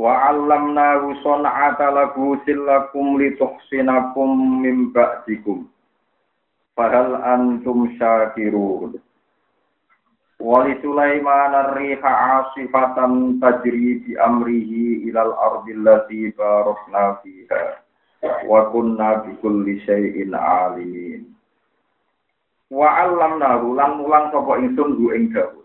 [0.00, 5.68] Wa 'allamnahu san'ata labusin lakum lituhsinakum min ba'dikum.
[6.72, 8.96] Fahal antum syakirun.
[10.40, 17.84] Wa li Sulaiman ar-riha 'asifatan tajri bi amrihi ilal ardi allati barakna fiha.
[18.48, 21.28] Wa kunna bi kulli syai'in 'alimin.
[22.72, 25.59] Wa 'allamnahu lan mulang sapa ingsun ing Daud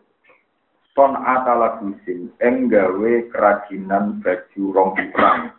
[0.95, 5.51] son atala busin enggawe kerajinan baju rompi perang.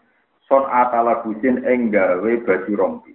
[0.48, 3.12] Son atala busin enggawe baju rompi.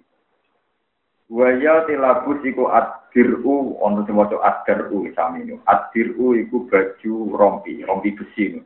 [1.33, 8.61] Waya tilabus iku adiru ono sing maca adiru samino adiru iku baju rompi rompi besi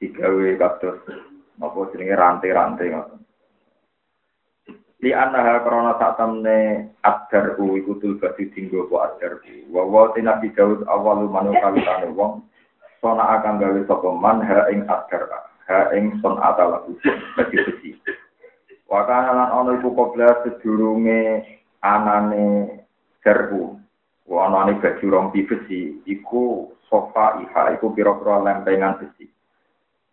[0.00, 1.04] digawe kados
[1.60, 3.20] napa jenenge rantai-rantai ngoten.
[5.00, 6.58] Li annaha krana sak temne
[7.04, 12.49] adiru iku tul baju dinggo apa adiru wa wa tinabi Daud awalu manungsa wong
[13.00, 15.24] sona akan gawe sapa man ha ing adar
[15.66, 16.84] ha ing son atala
[17.36, 17.90] bagi besi
[18.86, 21.40] wa kana lan ana iku kobla sedurunge
[21.80, 22.78] anane
[23.24, 23.80] serbu
[24.28, 29.30] wa anane baju rompi besi iku sofa iha iku pira-pira lempengan besi.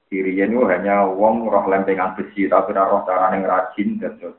[0.08, 4.38] Diriyen hanya wong roh lempengan besi tapi roh carane ngrajin terus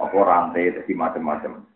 [0.00, 1.66] apa rantai jadi macam-macam.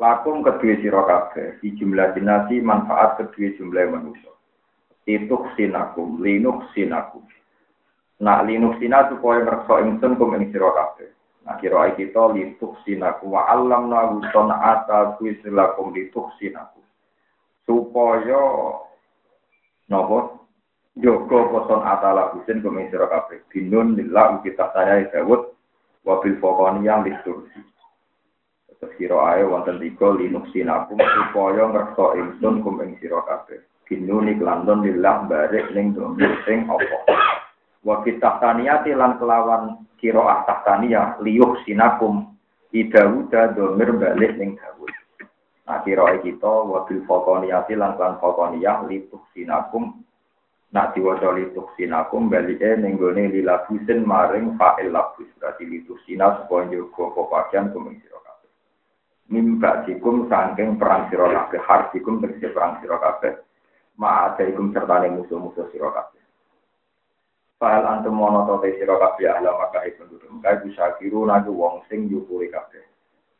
[0.00, 4.32] Lakum kedua sira kabeh, di jumlah dinasi manfaat kedua jumlah manusia
[5.08, 7.24] itu sinakum, linuk sinakum.
[8.20, 11.08] Nah, linuk sina supaya ngerso ingsun kum ing sira kabeh.
[11.48, 14.20] Nah, kira kita lituk sinakum wa alam nahu
[14.52, 16.84] ata kuisilakum lituk sinakum.
[17.64, 18.40] Supaya
[19.88, 20.36] nopo
[21.00, 23.40] Joko poson atala husin kum ing sira kabeh.
[23.48, 25.56] Binun lillah kita saya Dawud
[26.04, 26.36] wabil
[26.84, 27.64] yang litursi.
[28.76, 33.24] Terus kira ae wonten tiga linuk sinakum supaya ngerso ingsun kum ing sira
[33.90, 37.02] binuni kelanton lillah barik ning domir sing apa?
[37.82, 42.30] Wa kitahtaniyati lan kelawan kiroah tahtaniyah liyuh sinakum
[42.70, 44.94] idawuda domir balik ning dawud.
[45.66, 50.06] Nah kiroah kita wa bil fokoniyati lan lan fokoniyah lituh sinakum
[50.70, 55.26] nak diwaca lituh sinakum balike ning gone lilabusin maring fa'il labus.
[55.42, 58.20] Berarti lituh sina supaya njogo pepakian kumeng sira
[59.30, 62.98] mimba dikum saking perang sira kabeh hardikum tegese perang sira
[64.00, 66.24] ma'adaikum serta musuh-musuh sira kabeh.
[67.60, 71.84] Fahal antum mono to te sira kabeh ahla Makkah penduduk Mekah bisa kiru nagu wong
[71.92, 72.80] sing nyukuri kabeh.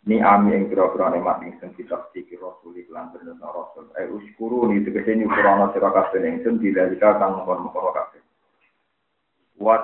[0.05, 3.89] Ni ami ing kira-kira nikmat ing sing kita siki rasul iklan bener rasul.
[3.97, 8.21] Eh uskuru ni tegese nyukurana sira kabeh ing sing dilalika kang mongkon-mongkon kabeh.
[9.57, 9.81] Wa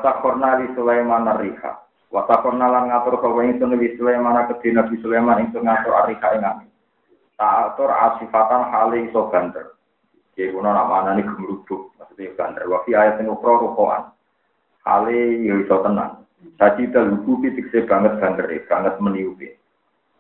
[0.61, 1.73] li Sulaiman ar-riha.
[2.13, 6.45] Wa taqorna ngatur kowe ing sing li Sulaiman kedhi Nabi Sulaiman ing ngatur ar-riha ing
[6.45, 6.67] ami.
[7.41, 9.76] Ta'atur asifatan hali iso banter.
[10.37, 12.69] Ya kuno nama nih gemeruduk, maksudnya bandar.
[12.69, 14.13] Wafi ayat yang ukro rukoan.
[14.85, 16.29] Hale ya iso tenang.
[16.61, 19.49] Tadi terluku pitikse banget bandar, banget meniupi.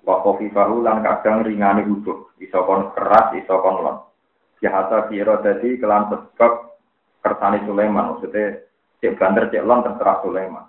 [0.08, 2.32] Wakofi fahu lan kadang ringani huduk.
[2.40, 3.96] Iso kon keras, iso kon lon.
[4.64, 6.80] Jahata kira tadi kelan sebab
[7.20, 8.16] kersani Sulaiman.
[8.16, 8.64] Maksudnya
[9.04, 10.64] cek bandar cek lon terserah Sulaiman.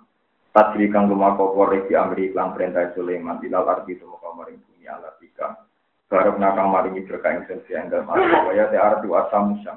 [0.52, 3.40] Tadri kang lumaku korek di Amri iklan perintah Sulaiman.
[3.40, 5.67] Bilal arti itu muka maring bumi alat ikam.
[6.08, 9.76] Barok nakang maringi berkah sensi enggal mari waya te arep asam musam.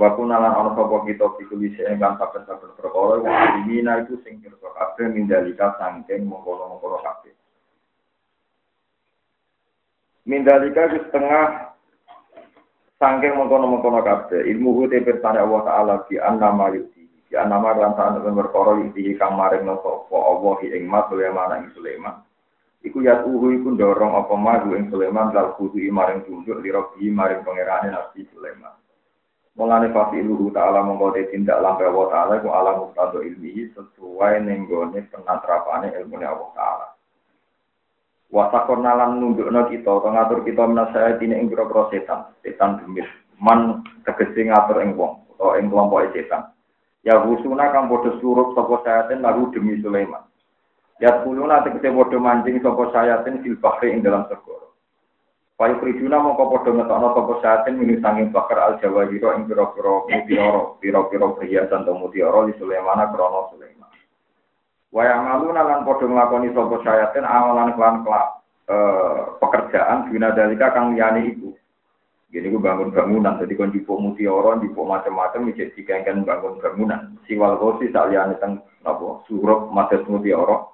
[0.00, 4.64] Wa kunalan ana sapa kita pikuli sing kan saben-saben perkara wa alimina itu sing pirsa
[4.72, 7.36] kabeh mindalika sangking mongkon-mongkon kabeh.
[10.24, 11.76] Mindalika itu setengah
[12.96, 14.40] sangking mongkon-mongkon kabeh.
[14.48, 17.04] Ilmu te pirtane Allah taala bi annama yuti.
[17.28, 22.24] Bi annama lan ta'ala perkara yuti kang maring sapa Allah ing mat Sulaiman ing Sulaiman.
[22.82, 27.46] Iku ya uhu iku dorong apa madu ing Sulaiman lal kudu maring tunduk lirobi maring
[27.46, 28.74] pangerane Nabi Sulaiman.
[29.52, 35.04] Mulane fasi luhu ta'ala mongko tindak lampe Allah ta'ala iku alam muktado ilmihi sesuai nenggone
[35.12, 36.86] penatrapane ilmu Allah ta'ala.
[38.32, 43.04] Wasakor nalan nunjukno kita, atau ngatur kita menasaya dini ing biro setan, setan demit.
[43.36, 46.48] Man tegesi ngatur ing wong, atau ing kelompok setan.
[47.04, 50.24] Ya husuna kang bodoh surup sopo sayatin lalu demi Sulaiman.
[51.02, 54.70] Ya kuluna tegese padha mancing sapa sayatin fil bahri ing dalam segara.
[55.58, 60.78] Payu krijuna mongko padha ngetokno sapa sayatin mini sanging bakar al jawahiro ing pira-pira mutiara,
[60.78, 63.90] pira-pira perhiasan to mutiara di Sulaiman krana Sulaiman.
[64.94, 68.26] Wa yamaluna lan padha nglakoni sapa syayatin amalan kelan kelak
[68.70, 71.50] eh, pekerjaan guna dalika kang liyane iku.
[72.30, 77.12] Gini gue bangun bangunan, jadi kon jipuk mutiara, jipuk macam-macam, jadi kengken bangun bangunan.
[77.28, 80.72] Siwal kosi salian teng apa surup madas mutiara.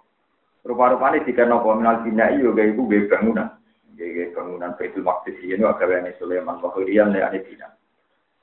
[0.68, 3.48] Rupa-rupanya jika nopo minal bina iyo gaya ibu gaya bangunan.
[3.96, 7.72] Gaya bangunan Baitul Maqdis ini agawene Sulaiman Wakhirian ya ane bina.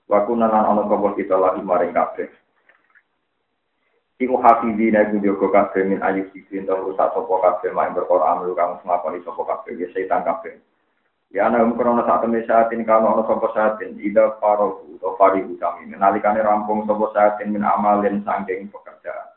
[0.10, 2.25] Waku nanan ono kabur kita lagi maring kabeh.
[4.18, 8.57] Iku hafidina iku jogo kabeh min ayu sikin tau rusak sopo kabeh main berkora amlu
[8.57, 10.57] kamu ngakoni sopo kabeh ya setan kabeh.
[11.30, 15.45] Ya ana um krono sak temne saatin kalau ana sapa saatin ida faro utawa fari
[15.45, 19.35] utami nalikane rampung sapa saatin min amalin sangking pekerjaan.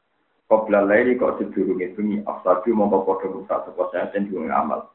[0.48, 4.88] Qabla laili kok sedurunge bengi afsadu mongko padha rusak sapa saatin duwe amal.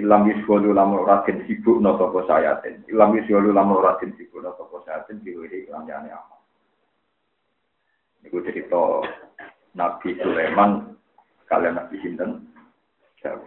[0.00, 2.80] Ilam yuswalu lamun ora den sibuk no sapa saatin.
[2.88, 6.40] Ilam yuswalu lamun ora den sibuk no sapa saatin diwe lamyane amal.
[8.24, 9.04] Iku cerita
[9.76, 10.96] Nabi Sulaiman
[11.52, 12.48] kalian Nabi Sinten.
[13.20, 13.44] Jauh.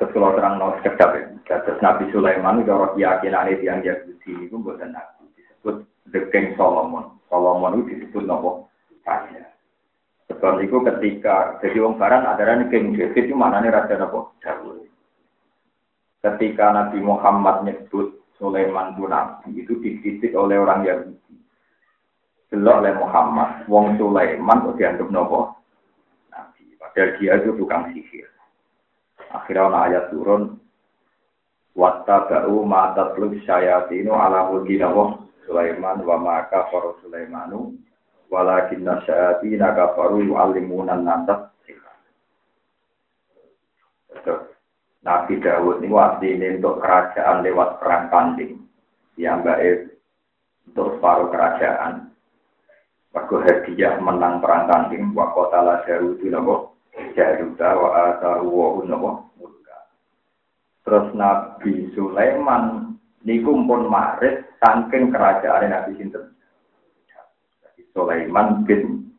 [0.00, 1.12] Terus kalau terang nol sekedap
[1.44, 6.56] ya, terus Nabi Sulaiman orang keyakinan itu yang Yahudi itu bukan Nabi disebut the King
[6.56, 7.20] Solomon.
[7.28, 8.69] Solomon itu disebut nopo
[9.04, 9.44] raja.
[10.30, 14.86] Sebab itu ketika jadi orang Barat ada King David itu mana nih raja nopo Dawud.
[16.20, 21.36] Ketika Nabi Muhammad nyebut Sulaiman itu Nabi itu dikritik oleh orang Yahudi.
[22.50, 25.40] Delok oleh Muhammad, Wong Sulaiman itu dianggap nopo
[26.30, 26.78] Nabi.
[26.78, 28.30] Padahal dia itu tukang sihir.
[29.30, 30.58] Akhirnya ada ayat turun.
[31.70, 34.78] Watta ba'u ma'atat luk syayatinu ala mulki
[35.46, 36.70] Sulaiman wa maka
[37.02, 37.74] Sulaimanu
[38.30, 41.50] walakin nasyayatina kafaru yu'allimunan nasab
[45.00, 48.60] Nabi Dawud ini waktu ini untuk kerajaan lewat perang tanding.
[49.16, 49.76] Yang baik
[50.68, 52.12] untuk separuh kerajaan.
[53.16, 55.16] Waktu hadiah menang perang tanding.
[55.16, 56.28] Wakotala Dawud itu
[57.16, 58.68] Jaruta wa atahu wa
[59.40, 59.78] mulka.
[60.84, 62.92] Terus Nabi Sulaiman
[63.24, 66.28] niku pun marit saking kerajaan Nabi sinten.
[68.00, 69.12] Sulaiman bin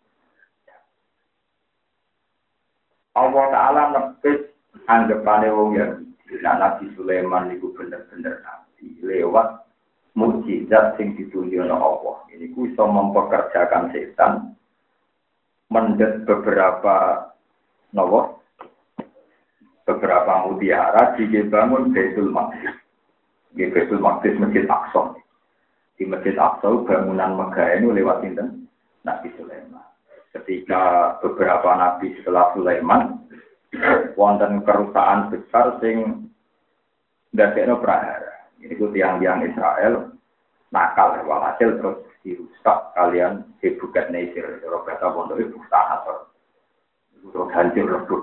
[3.13, 4.49] Allah Ta'ala nepis
[4.89, 5.93] anggapane wong ya
[6.41, 9.67] nah, Nabi Sulaiman niku bener-bener nabi lewat
[10.17, 12.17] mukjizat sing ditunjukno Allah.
[12.33, 14.55] Ini ku iso mempekerjakan setan
[15.69, 17.29] mendet beberapa
[17.93, 18.41] nopo
[19.85, 22.75] beberapa mutiara dibangun Baitul Maqdis.
[23.51, 25.19] Di Baitul Maqdis Masjid Aqsa.
[25.99, 28.60] Di Masjid Aqsa bangunan megah ini lewat sinten
[29.03, 29.86] Nabi Sulaiman.
[30.31, 33.19] Ketika beberapa nabi setelah Sulaiman
[34.19, 36.27] wonten kerusakan besar sing
[37.36, 38.48] ndadekno prahara.
[38.62, 40.13] Ini ku tiang-tiang Israel
[40.71, 44.62] nakal walhasil terus dirusak kalian hebukat Nasir.
[44.62, 46.31] Kalau kata pondok itu Tanasor
[47.25, 48.21] untuk hancur lebur.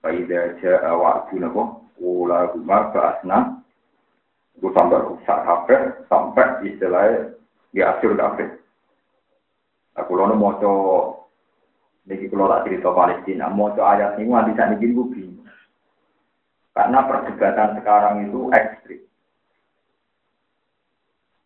[0.00, 3.58] Faida ja'a wa'du nabo, ula rumah ba'asna,
[4.54, 7.34] itu sampai rusak kabeh, sampai istilahnya
[7.74, 8.48] diatur kabeh.
[9.96, 10.52] Aku lalu mau
[12.06, 15.42] niki kalau tak cerita Palestina, mau ayat ini nanti saya bikin bingung.
[16.76, 19.00] Karena perdebatan sekarang itu ekstrim.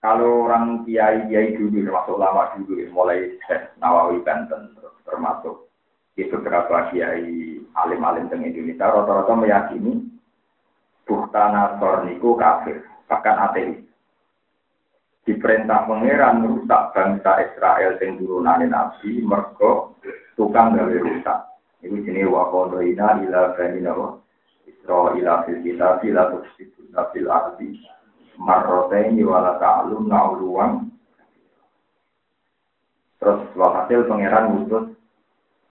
[0.00, 3.36] Kalau orang kiai kiai dulu termasuk lama dulu, mulai
[3.80, 4.72] Nawawi Banten
[5.04, 5.68] termasuk
[6.16, 10.08] di beberapa kiai alim-alim di Indonesia rata-rata meyakini
[11.04, 13.89] Bukta Nasor niku kafir, bahkan ateis.
[15.30, 19.94] Diperintah pangeran merusak bangsa Israel yang turunane Nabi, mergo
[20.34, 21.38] tukang gawe rusak.
[21.86, 24.18] Iku jenis wakodoina ila bani nawa.
[24.66, 27.78] Israel fil kitab ila tuksibuna fil ardi
[28.42, 30.90] marrotaini wala ta'alum na'uluwan.
[33.22, 34.98] Terus hasil pangeran ngutus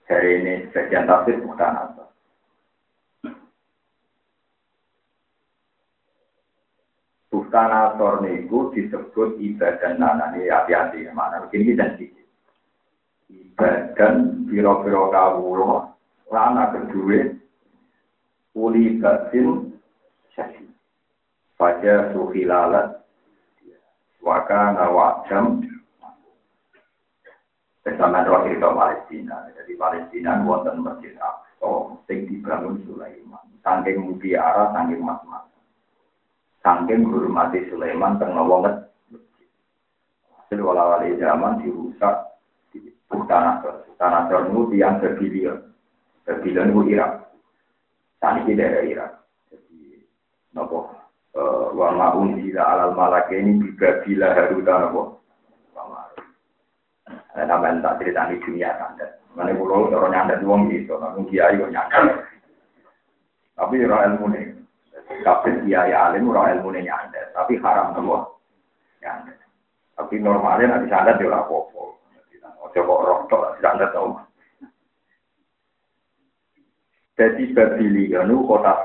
[0.08, 1.99] dari ini sekian tafsir bukan
[7.68, 12.24] asor niku disebut ibadah nana ini hati-hati mana begini dan sedikit.
[13.28, 14.12] Ibadah
[14.48, 15.92] biro-biro kawulo
[16.32, 17.36] lana kedua
[18.56, 19.76] uli batin
[20.32, 20.72] syahid
[21.60, 23.04] pada suhilalat
[24.24, 25.64] wakana wajam
[27.84, 29.36] bersama dua cerita Palestina.
[29.56, 33.44] Jadi Palestina wonten masjid Aqsa sing dibangun Sulaiman.
[33.60, 35.44] Saking mutiara, saking mas-mas.
[36.60, 38.76] Saking hormati Sulaiman tengah wonget
[40.36, 42.36] Hasil wala-wali zaman dirusak
[42.74, 43.64] di tanah
[43.96, 45.72] tanah itu yang berbilion.
[46.26, 47.32] Berbilion itu Irak.
[48.20, 49.10] Saat ini daerah Irak.
[49.48, 50.04] Jadi,
[50.52, 51.00] nopo
[51.30, 55.02] Eh, wa ma'un ila alal malak ini juga bila haruta apa
[57.30, 59.22] Nah, namanya tak cerita di dunia santet.
[59.38, 62.26] Mana pulau orang nyantet uang gitu, namun kiai kok nyantet.
[63.54, 64.49] Tapi orang ilmu nih,
[65.26, 68.30] kabeh kiai alim orang ilmu nih nyantet, tapi haram semua
[69.02, 69.36] nyantet.
[69.98, 71.82] Tapi normalnya nanti santet dia apa-apa.
[72.64, 74.16] Ojo kok rontok, santet tau.
[77.20, 78.80] Jadi Babilia itu kota.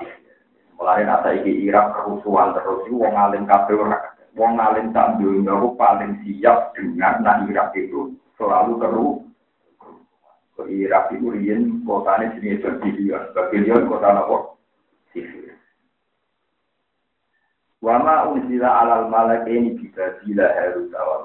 [0.75, 4.11] Mulai nasa iki Irak kerusuhan terus itu wong alim kabeh ora.
[4.35, 9.07] Wong alim tak dunia paling siap dengan nak Irak itu selalu keru.
[10.59, 13.31] Ke Irak itu riyen kotane jenis Babilia.
[13.31, 14.59] Babilia kota nopo?
[15.15, 15.44] Sifir.
[17.85, 21.21] Wama unzila alal malak ini juga bila harus awal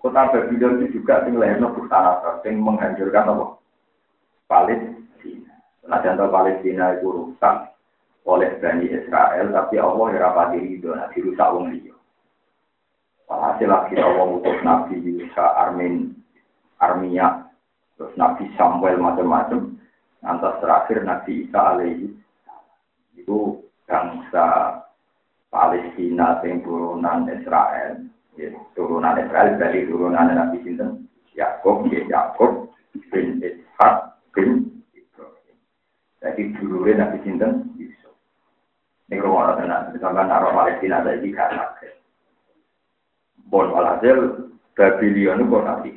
[0.00, 3.46] Kota Babylon itu juga sing lahirno Bukhara, sing menghancurkan apa?
[4.48, 5.52] Palestina.
[5.84, 7.76] Nah, contoh Palestina itu rusak
[8.24, 11.92] oleh Bani Israel, tapi Allah rapati ridho, nah dirusak wong liya.
[13.28, 16.16] Hasil lagi Allah mutus Nabi Yusa Armin,
[16.80, 17.52] Armia,
[18.00, 19.76] terus Nabi Samuel macam-macam,
[20.24, 22.08] nanti terakhir Nabi Isa alaihi
[23.20, 24.79] itu bangsa
[25.50, 28.06] Palestina yang turunan Israel,
[28.38, 32.70] ya, turunan Israel dari turunan Nabi Sinten, Yakob, ya Yakob
[33.10, 33.94] bin Ishak
[34.30, 35.56] bin Ibrahim.
[36.22, 37.52] Jadi dulunya Nabi Sinten,
[39.10, 41.66] ini rumah tenan, misalkan naruh Palestina ada di karena
[43.50, 44.46] Bon walhasil
[44.78, 45.90] Babylon itu kota di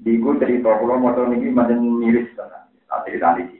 [0.00, 3.58] Iku cerita kalau mau ini macam miris tenan, tak cerita sini.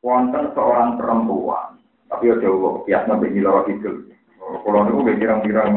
[0.00, 1.77] Wonten seorang perempuan,
[2.08, 3.90] tapi ya jauh biasa nabi lorok itu.
[4.38, 5.68] Kalau itu kira-kira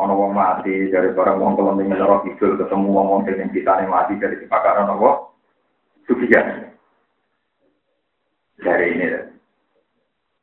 [0.00, 3.84] ono wong mati dari barang wong kalau ning lorok itu ketemu wong wong sing kita
[3.84, 5.30] mati dari kebakaran apa?
[6.08, 6.72] Sugihan.
[8.60, 9.06] Dari ini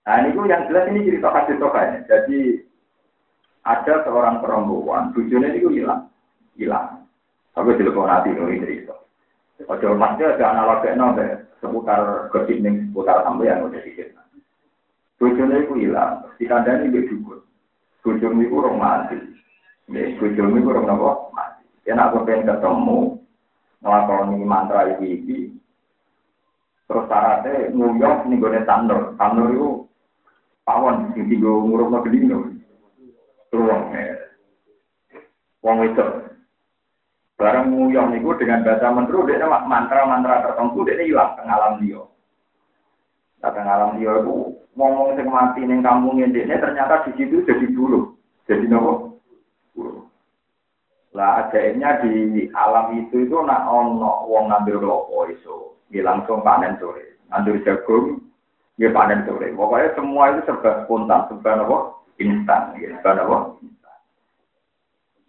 [0.07, 2.07] Nah, ini yang jelas ini cerita hadis sokannya.
[2.07, 2.63] Jadi
[3.67, 6.07] ada seorang perempuan, tujuannya itu hilang,
[6.55, 7.03] hilang.
[7.51, 8.95] Tapi telepon nanti ini cerita.
[9.67, 14.16] Ojo masnya ada analog kayak seputar gosip nih seputar sampai yang udah dikit.
[15.17, 16.21] Tujuannya itu hilang.
[16.37, 17.41] Di kandang ini dukun.
[18.05, 19.17] Tujuannya itu orang mati.
[19.89, 21.09] Ya, tujuannya itu orang apa?
[21.33, 21.63] Mati.
[21.89, 22.99] Ya, nak pengen ketemu,
[23.79, 25.55] ngelakoni mantra ini,
[26.87, 29.15] terus syaratnya nguyong nih gue tandur.
[29.19, 29.69] Tandur itu
[30.67, 32.51] pawon sing dienggo ngurupno gedino.
[33.55, 33.95] Ruang.
[35.63, 36.07] Wong itu.
[37.37, 42.01] Barang nguyong niku dengan bahasa mentru dia mantra-mantra tertentu dia hilang teng alam dia.
[43.45, 48.13] Teng alam dia itu ngomong sing mati ning kampung ini ternyata di situ jadi dulu.
[48.45, 49.17] Jadi nopo?
[51.17, 57.17] Lah ajaibnya di alam itu itu nak ono wong ngambil kelopo iso, langsung panen sore.
[57.33, 58.21] Ngambil jagung,
[58.77, 59.49] Ya panen sore.
[59.57, 61.77] Pokoknya semua itu serba spontan, serba apa?
[62.21, 63.37] Instan, ya, serba apa?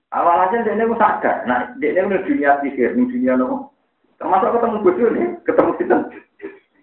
[0.09, 1.45] Awal aja dia ini sadar.
[1.49, 3.73] Nah, dia ini dunia pikir, dunia nopo.
[4.21, 5.97] Termasuk ketemu bojo nih, ketemu kita.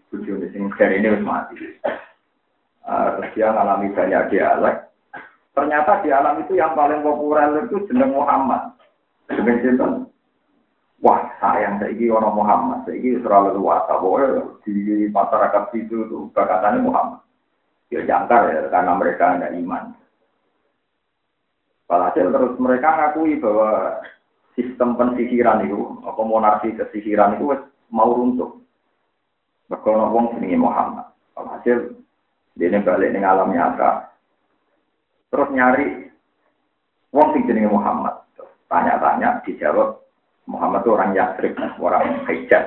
[0.09, 1.55] Bojo nih, sing ini harus mati.
[2.85, 4.77] Uh, terus dia ngalami banyak dialek.
[5.57, 8.77] Ternyata di alam itu yang paling populer itu jeneng Muhammad.
[9.31, 9.91] Jeneng sinten?
[11.01, 13.87] Wah, sayang saiki orang Muhammad, saiki terlalu luas.
[14.61, 17.21] Di masyarakat itu bakatannya Muhammad.
[17.89, 19.93] Ya jangkar ya, karena mereka ada iman.
[21.85, 24.01] Walhasil terus mereka ngakui bahwa
[24.57, 27.53] sistem pensihiran itu, apa monarki kesihiran itu
[27.93, 28.57] mau runtuh.
[29.69, 31.13] Mereka wong jenenge Muhammad.
[31.37, 31.93] Walhasil
[32.55, 34.15] dia balik ning alam nyata.
[35.27, 36.07] Terus nyari
[37.11, 38.23] wong sing jenenge Muhammad.
[38.71, 39.99] Tanya-tanya dijawab
[40.49, 42.65] Muhammad itu orang Yasrib, orang Hijaz.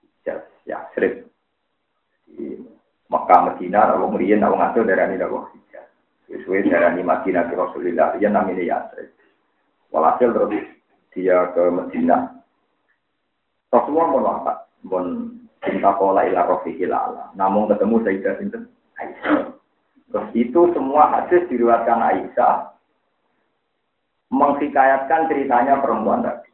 [0.00, 1.28] Hijaz, Yasrib.
[2.30, 2.58] Di
[3.10, 5.86] Mekah, Medina, kalau kemudian kalau ngatur dari ini dakwah Hijaz.
[6.30, 9.10] Sesuai dari ini Madinah ke Rasulullah, dia namanya Yasrib.
[9.92, 10.52] Walhasil terus
[11.12, 12.40] dia ke Medina.
[13.70, 15.04] Rasulullah pun wafat, pun
[15.64, 17.32] cinta pola ila rofiqil ala.
[17.34, 18.62] Namun ketemu Sayyidah Sinten
[19.00, 19.52] Aisyah.
[20.14, 22.74] Terus itu semua hadis diriwatkan Aisyah
[24.30, 26.50] menghikayatkan ceritanya perempuan tadi.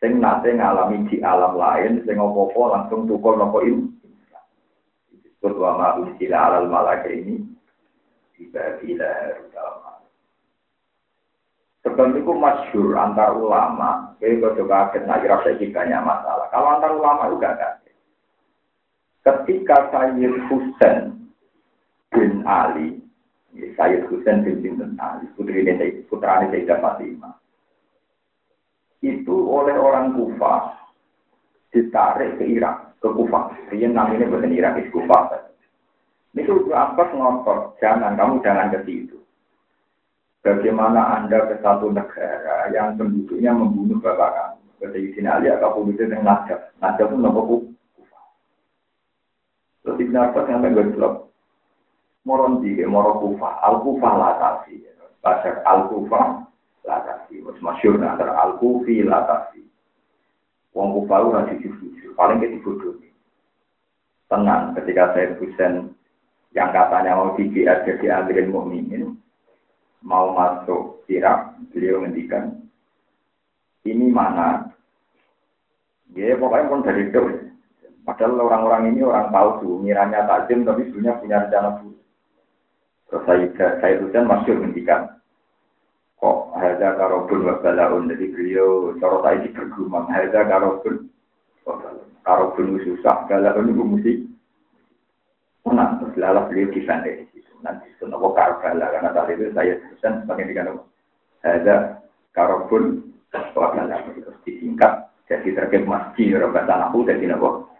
[0.00, 3.84] Sing nate ngalami di alam lain, sing opo-opo langsung tukul nopo ini.
[5.12, 7.44] Disebut wa ma unsila alal malaka ini.
[8.32, 9.99] Tiba bila dalam
[11.80, 14.12] Sebab itu masyur antar ulama.
[14.20, 16.46] Jadi coba kaget, nah kira banyak masalah.
[16.52, 17.96] Kalau antar ulama juga kaget.
[19.20, 21.28] Ketika Sayyid Husain
[22.12, 23.00] bin Ali
[23.50, 27.34] Sayyid Husain bin Sinten Ali, putri ini putra ini Sayyidah Fatimah.
[29.02, 30.76] Itu oleh orang Kufah
[31.74, 33.50] ditarik ke Irak, ke Kufah.
[33.72, 35.50] Dia namanya bukan Irak, itu Kufah.
[36.30, 39.18] Ini apa ngotot, jangan kamu jangan ke situ.
[40.40, 44.68] Bagaimana Anda ke satu negara yang penduduknya membunuh bapak kamu?
[44.80, 46.60] Kata Ibn Ali, apa penduduk yang Najaf?
[46.80, 48.24] Najaf itu nama Kufah.
[49.84, 51.28] Terus Ibn Abbas yang pengen gelap.
[52.24, 53.60] Moron di Moro Kufah.
[53.68, 54.80] Al-Kufah latasi.
[55.20, 56.48] Bahasa Al-Kufah
[56.88, 57.44] latasi.
[57.60, 59.60] Masyur antara Al-Kufi latasi.
[60.72, 62.14] Wong itu nanti jujur.
[62.16, 62.96] Paling kayak dibodoh.
[64.30, 65.90] Tenang ketika saya Husain
[66.54, 69.18] yang katanya mau DPR jadi Amirin Mukminin
[70.00, 72.56] mau masuk Irak, beliau ngendikan,
[73.84, 74.72] ini mana?
[76.16, 77.22] Ya pokoknya pun dari itu.
[78.02, 82.00] Padahal orang-orang ini orang palsu, miranya takjim tapi sebenarnya punya rencana buruk.
[83.06, 83.46] Terus saya,
[83.78, 85.20] saya Husain masuk ngendikan,
[86.16, 91.12] kok ada karobun wabalaun, jadi beliau cara saya bergumam, ada karobun
[92.24, 94.18] karobun susah, balaun itu musik.
[95.60, 97.28] Tenang, terus lalu beliau disandai
[97.60, 100.84] nanti senopo karbala karena tadi itu saya pesan sebagai dikatakan
[101.44, 101.76] ada
[102.32, 107.70] karobun karbala terus disingkat jadi terkait masjid orang anakku jadi nopo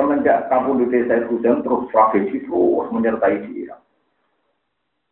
[0.00, 3.80] semenjak kampung di saya hujan terus strategi terus menyertai di Irak.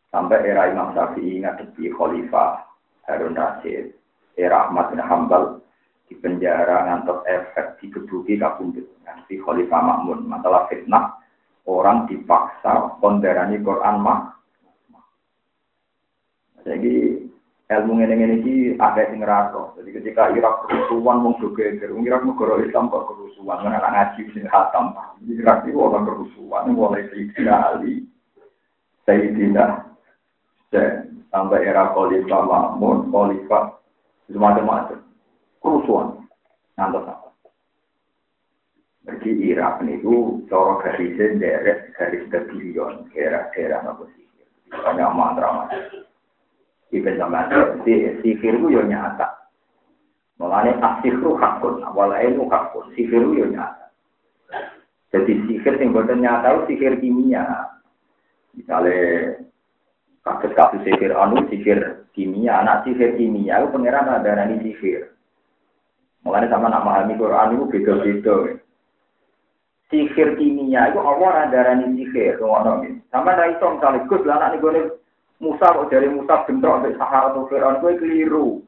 [0.09, 2.65] Sampai era Imam Syafi'i ngadepi Khalifah
[3.05, 3.93] Harun Rashid
[4.41, 5.61] era Ahmad bin Hambal
[6.09, 10.25] di penjara ngantos efek dikebuki kabundut nanti Khalifah Makmun.
[10.25, 11.21] Masalah fitnah
[11.69, 14.33] orang dipaksa konderani Quran mah.
[16.65, 17.21] Jadi
[17.69, 19.77] ilmu ini ini ki ada yang ngerasa.
[19.77, 24.23] Jadi ketika Irak kerusuhan mau juga gerung Irak negara Islam kok kerusuhan kan anak ngaji
[24.33, 24.97] sing hatam.
[25.29, 28.09] Irak itu orang kerusuhan mulai Sayyidina Ali,
[29.05, 29.65] Sayyidina
[31.29, 33.77] sampai era Khalifah Mahmud, Khalifah
[34.33, 35.01] semacam-macam
[35.61, 36.25] kerusuhan.
[36.77, 37.28] Nanti
[39.09, 44.25] jadi Irak itu cara garisnya derek garis kebilion, daerah-daerah apa sih?
[44.69, 45.73] Banyak mantra mas.
[46.93, 47.49] Ikan sama
[47.89, 49.49] si sihir itu yo nyata.
[50.37, 53.89] Mulanya asihru hakun, itu hakun, sihir itu yo nyata.
[55.09, 57.49] Jadi sihir yang buatan nyata itu sihir kimia.
[58.61, 59.41] Misalnya
[60.21, 65.17] kasus-kasus sihir anu, sihir kimia, anak sihir kimia itu pengiran ada nani sihir.
[66.29, 68.68] Mulanya sama nama Al Quran itu beda-beda
[69.89, 73.01] sihir kimia itu Allah darani sihir ngono iki.
[73.09, 74.83] Sampe ra iso misale Gus lah anak nggone
[75.39, 78.59] Musa kok dari Musa bentrok Sahara tuh Fir'aun kowe keliru.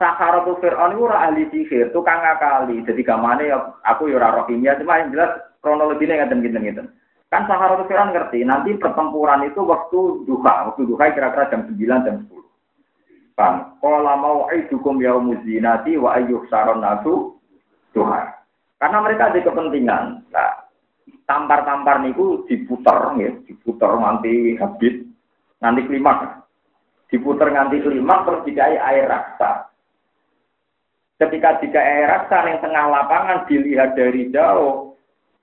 [0.00, 2.80] Sahara tuh Fir'aun itu ora ahli sihir, tukang ngakali.
[2.80, 6.86] Jadi gamane ya aku ya ora roh kimia, cuma yang jelas kronologinya ngaten ngeten ngeten.
[7.28, 11.76] Kan Sahara tuh Fir'aun ngerti, nanti pertempuran itu waktu duha, waktu duha kira-kira jam 9
[11.76, 12.32] jam 10.
[13.36, 17.36] Bang, kalau mau aidukum yaumuz zinati wa ayyuh saron nasu
[17.92, 18.32] duha.
[18.76, 20.04] Karena mereka ada kepentingan.
[20.28, 20.52] Nah,
[21.24, 25.00] tampar-tampar niku diputar ya, diputar nanti habis,
[25.64, 26.44] nanti klimak.
[27.08, 29.72] Diputar nanti klimak terus dikai air raksa.
[31.16, 34.92] Ketika jika air raksa yang tengah lapangan dilihat dari jauh,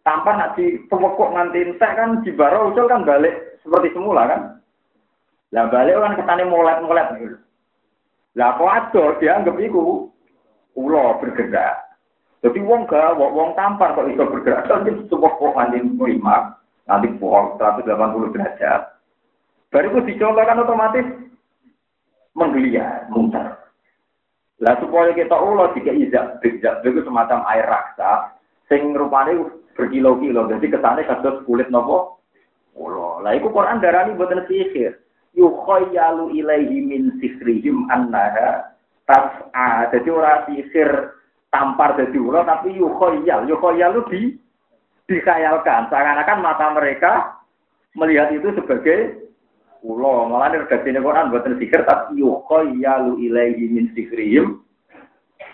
[0.05, 4.41] tanpa nanti pemokok nanti entek kan di baro ucul kan balik seperti semula kan.
[5.55, 7.37] Lah balik kan ketane molet-molet gitu.
[8.37, 10.09] Lah kok adol dianggap iku
[10.77, 11.82] ulo bergerak.
[12.43, 16.59] Jadi wong gak, wong tampar kok bisa bergerak, kan sebuah kok nanti lima,
[16.91, 18.81] nanti pohon 180 derajat.
[19.71, 21.07] Baru itu dicontohkan otomatis
[22.35, 23.63] menggeliat, muter.
[24.59, 28.35] Lah supaya kita ulah jika izak, izak itu semacam air raksa,
[28.67, 29.47] sing rupanya
[29.79, 32.19] berkilo-kilo, jadi kesannya kasus kulit nopo.
[32.75, 34.99] Allah, lah itu Quran darani buatan sihir.
[35.33, 38.75] Yukhayyalu ilaihi min sihrihim annaha
[39.07, 39.89] tas'a.
[39.95, 40.89] Jadi orang sihir
[41.53, 43.45] tampar jadi ulo tapi yukhoyal.
[43.45, 44.21] Yukhoyal itu di
[45.05, 45.93] dikhayalkan.
[45.93, 47.11] Seakan-akan mata mereka
[47.93, 49.29] melihat itu sebagai
[49.85, 53.93] ulo malah ini redaksi Quran buat zikir tapi yukhoyalu ilaihi min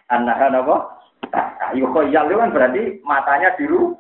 [0.07, 0.77] anahan apa?
[1.75, 3.99] Yukhoyal itu kan berarti matanya biru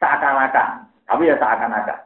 [0.00, 0.88] seakan-akan.
[1.04, 1.98] Tapi ya seakan-akan.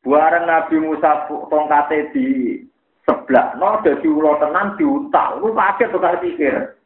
[0.00, 2.56] Buaran Nabi Musa tongkate di
[3.04, 6.79] sebelah, no jadi ulo tenan diutal, lu kaget tuh pikir.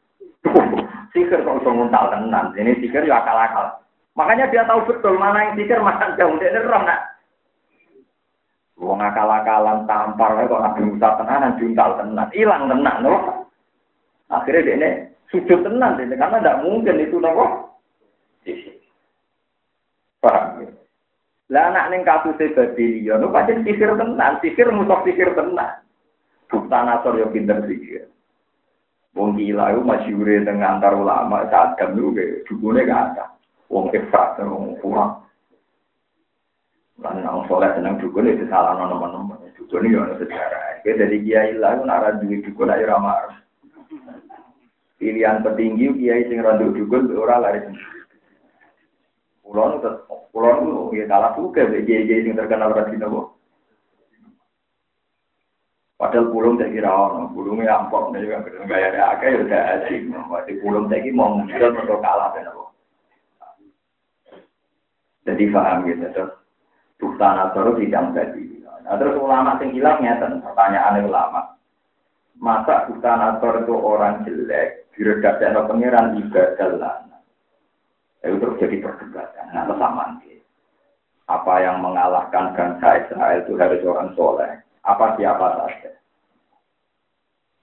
[1.14, 2.52] Sikir kok bisa nguntal tenan.
[2.58, 3.80] Ini sikir ya akal-akal.
[4.18, 6.36] Makanya dia tahu betul mana yang sikir, mana yang jauh.
[6.42, 7.00] Dia roh nak.
[8.74, 12.28] Wong akal-akalan tampar kok Nabi Musa tenan juntal tenan.
[12.34, 13.46] Hilang tenan loh.
[14.28, 14.88] Akhirnya dia ini
[15.30, 17.44] sujud tenan ini karena tidak mungkin itu nopo.
[20.18, 20.68] Paham ya?
[21.52, 25.84] Lah anak ning kasuse Babylon, nu pancen sikir tenan, sikir musuh sikir tenan.
[26.48, 28.08] Bukta nasor yo pinter sikir.
[29.14, 33.24] Wong gila itu masyure dengan antar ulama sadam itu kayak dukune gak ada.
[33.70, 35.22] Wong efrat, wong kurang.
[36.98, 39.38] Nang soleh seneng dukun itu salah nomor-nomor.
[39.54, 40.82] Dukun itu ada sejarah.
[40.82, 43.38] Oke, kiai lah itu nara duit dukun aja ramah.
[44.98, 47.62] Pilihan petinggi kiai sing randu dukun ora lari
[49.44, 49.86] Pulau itu,
[50.90, 53.33] itu ya kalah juga, kiai-kiai yang terkenal rajin nopo.
[56.14, 60.00] Padahal pulau saya kira ono, pulungnya ampok, nih juga gaya ada akeh ya udah asik.
[60.46, 62.70] Di pulau saya kira mau muncul untuk kalah kan nopo.
[65.26, 66.30] Jadi paham gitu, terus
[67.02, 68.42] buktan atau tidak jadi.
[68.62, 71.58] Nah, terus ulama sing hilang ngeten, pertanyaan ulama.
[72.38, 76.94] Masa buktan atau itu orang jelek, diredakkan pangeran ibadah lah
[78.22, 79.50] itu terus jadi perdebatan.
[79.50, 80.22] Nah, kesamaan
[81.26, 84.62] Apa yang mengalahkan bangsa Israel itu harus orang soleh.
[84.86, 86.03] Apa siapa saja.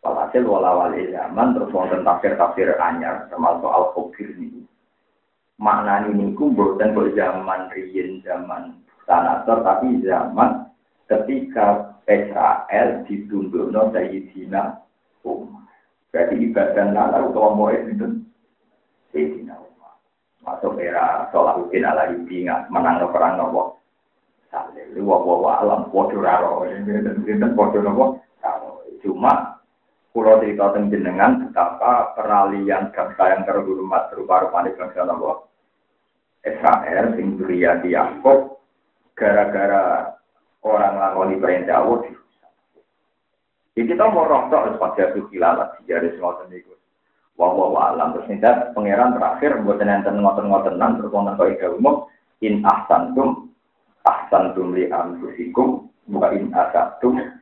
[0.01, 4.65] Walhasil wala-wali zaman terus wonten tafsir-tafsir anyar termasuk al-khubir ini.
[5.61, 10.65] Makna ini ku bukan zaman riyin zaman sanator tapi zaman
[11.05, 13.05] ketika Israel
[13.69, 14.81] no Sayyidina
[15.21, 15.69] Umar.
[16.09, 18.25] Berarti ibadah nala utawa mau itu
[19.13, 19.61] Sayyidina
[20.41, 23.77] masuk era Salahuddin ala Yubi menang perang nopo?
[24.49, 24.89] Saleh.
[24.97, 27.05] Lu wa alam podo raro ini
[27.53, 28.05] podo nopo?
[29.01, 29.60] Cuma
[30.11, 35.47] pulau cerita tentang jenengan betapa peralihan bangsa yang terhormat berupa rupanya bangsa nopo?
[36.41, 38.59] Israel sing di Yakob
[39.13, 40.09] gara-gara
[40.65, 42.17] orang lakoni perintah Allah
[43.71, 46.75] Jadi kita mau roh pada suki lalat sejarah semua sendiri
[47.39, 48.13] wa wa alam.
[48.13, 52.05] Terus nindat pangeran terakhir buat nenten ngoten-ngotenan terus wonten kok ida umum
[52.43, 53.49] in ahsantum
[54.03, 57.40] ahsantum li anfusikum buka in asatum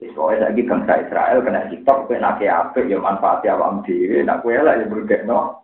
[0.00, 4.80] Soalnya lagi bangsa Israel kena hitok, kena apik, ya manfaatnya awam diri, nak kue lah
[4.80, 5.60] ya bergek no.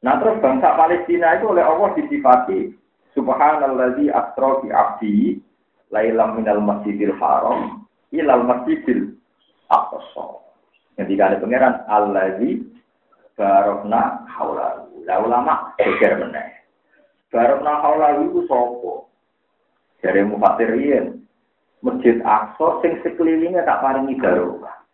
[0.00, 2.72] Nah terus bangsa Palestina itu oleh Allah disifati
[3.18, 5.16] Subhanalladzi asra bi abdi
[5.90, 7.82] lailam minal masjidil haram
[8.14, 9.10] ilal masjidil
[9.66, 10.40] aqsa.
[10.94, 12.62] Ketika ada pangeran allazi
[13.34, 15.02] barokna haulahu.
[15.02, 16.62] Lah ulama geger meneh.
[17.34, 18.92] Barokna haulahu itu sapa?
[20.00, 21.20] Dari mufassirin
[21.80, 24.84] Masjid Aqsa sing sekelilingnya tak paringi barokah.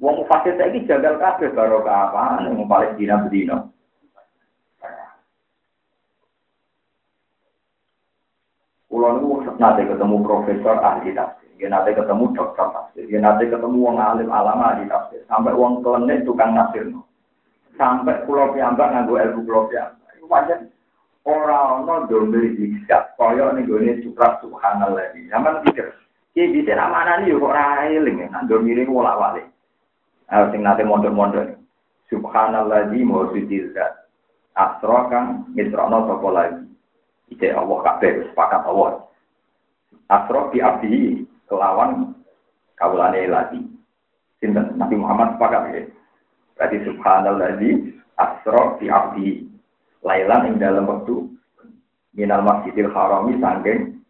[0.00, 3.68] Wong mufasir saiki jagal kabeh barokah apa ning Palestina bedino.
[8.88, 11.48] Kulo niku nate ketemu profesor ahli tafsir.
[11.56, 15.78] Dia nanti ketemu dokter tafsir, dia nanti ketemu wong alim alama di tafsir, sampai wong
[15.78, 16.90] klenik tukang tafsir.
[17.78, 20.10] Sampai pulau piambak nganggo ilmu pulau piambak.
[20.18, 20.58] Itu wajar
[21.22, 25.14] orang no domir hijab, koyok nih gue supra subhanallah.
[25.14, 25.94] Zaman pikir,
[26.32, 29.44] Ki bisa nama nani yuk eling, nak domir ini wala wali.
[30.32, 31.60] Nah, sing nanti mondor-mondor.
[32.08, 34.08] Subhanallah di mau sudirza.
[34.56, 36.64] Asro kang misrono sopo lagi.
[37.32, 39.04] Ide Allah kabeh sepakat Allah.
[40.08, 42.16] Asro di abdi kelawan
[42.80, 43.60] kawulane lagi.
[44.40, 45.82] Sinten Nabi Muhammad sepakat ya.
[46.56, 47.70] Berarti subhanalladzi
[48.16, 49.48] asra fi abdi
[50.04, 51.28] lailan ing dalam waktu
[52.12, 54.01] minal masjidil harami sangking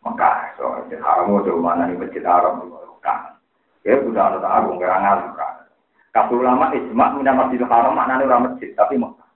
[0.00, 0.56] Mekah.
[0.56, 3.40] So, masjid haram itu mana nih masjid haram Mekah.
[3.84, 5.64] Ya sudah ada agung nggak ngalim kan.
[6.10, 9.28] Kabul ulama ijma minal masjidil haram maknanya orang masjid tapi Mekah.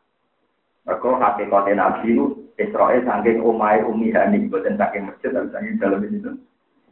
[0.84, 2.24] Mereka hakikatnya Nabi itu
[2.60, 6.32] Israel sangking umai umi hani buatan saking masjid tapi saking dalam itu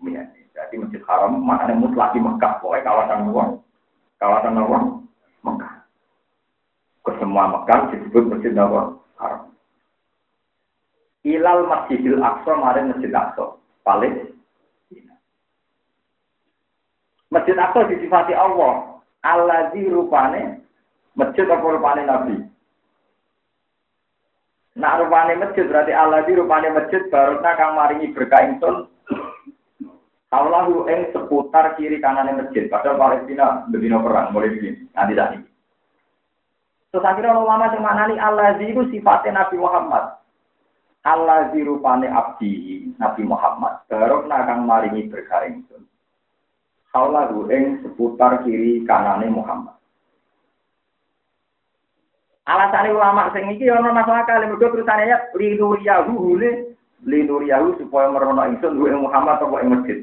[0.01, 0.43] umi hani.
[0.53, 3.49] Jadi Masjid Haram maknanya mutlak di Mekah, pokoknya kawasan luar.
[4.21, 4.83] Kawasan luar
[5.41, 5.73] Mekah.
[7.03, 9.49] Ke semua Mekah disebut Masjid Haram.
[11.25, 13.57] Ilal Masjidil Aqsa mari Masjid Aqsa.
[13.83, 14.33] Paling
[17.33, 19.01] Masjid Aqsa disifati Allah.
[19.23, 20.61] Allah di rupane
[21.15, 22.37] masjid apa rupane Nabi?
[24.77, 28.91] Nah rupane masjid berarti Allah di rupane masjid barokna kang maringi berkah ingsun
[30.33, 32.65] Allahu eng seputar kiri kanan masjid.
[32.73, 34.89] Padahal Palestina berbina perang mulai begini.
[34.97, 35.39] Nanti tadi.
[36.89, 40.22] Terus akhirnya ulama yang mana nih Allah itu sifatnya Nabi Muhammad.
[41.03, 43.83] Allah rupane abdi Nabi Muhammad.
[43.91, 45.83] Barok nakang maringi berkaring itu.
[46.95, 49.75] Allahu eng seputar kiri kanane Muhammad.
[52.47, 56.75] Alasan ulama sing iki ana masalah kali mergo terusane ya linuriyahu hule
[57.07, 59.99] linuriyahu supaya merono ingsun Muhammad apa ing masjid.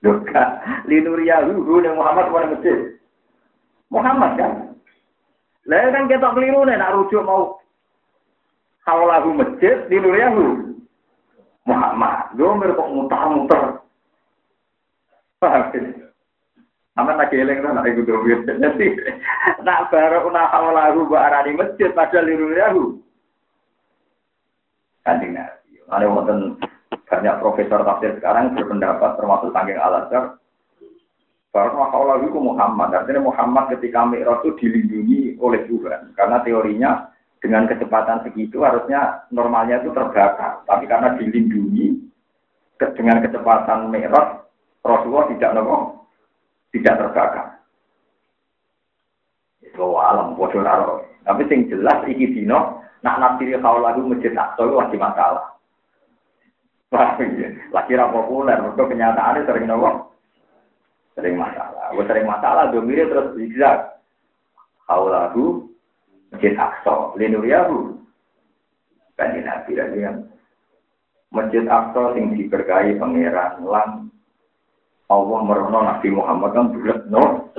[0.00, 0.44] Doka
[0.88, 2.96] linuriyahu yang Muhammad pada masjid.
[3.90, 4.52] Muhammad kan.
[5.66, 7.58] Lah kan kita keliru nih nak rujuk mau
[8.86, 10.72] haulahu masjid linuriyahu
[11.66, 12.30] Muhammad.
[12.38, 13.82] Gue kok mutar-mutar.
[15.42, 15.68] Paham
[16.96, 18.88] Sama lagi eleng kan ada kudu Jadi
[19.60, 22.84] nak baru nak hawalahu arani masjid pada liru yahu.
[25.04, 25.76] Kanjeng Nabi.
[25.92, 26.56] Ada wonten
[27.04, 30.08] banyak profesor tafsir sekarang berpendapat termasuk tanggung al
[31.52, 32.96] bahwa hawalahu itu Muhammad.
[32.96, 36.16] Artinya Muhammad ketika Mi'raj itu dilindungi oleh Tuhan.
[36.16, 37.12] Karena teorinya
[37.46, 40.66] dengan kecepatan segitu harusnya normalnya itu terbakar.
[40.66, 41.94] Tapi karena dilindungi
[42.98, 44.42] dengan kecepatan Mi'raj,
[44.82, 46.02] Rasulullah tidak nopo
[46.74, 47.46] tidak terbakar.
[49.62, 51.06] Itu alam bodoh raro.
[51.22, 55.46] Tapi sing jelas iki dino nak nafsiri kau lagu masjid Aqsa itu lagi masalah.
[57.70, 60.10] Lagi ra populer, mereka kenyataannya sering nopo
[61.14, 61.94] sering masalah.
[61.94, 63.94] Gue sering masalah, domire terus bisa.
[64.86, 65.75] Kau lagu
[66.32, 67.98] masjid Aqsa, linuriyahu.
[69.16, 70.16] Kan Nabi lagi kan.
[71.32, 74.12] Masjid Aqsa sing diberkahi pangeran lan
[75.06, 77.52] Allah merono Nabi Muhammad kan bulat no.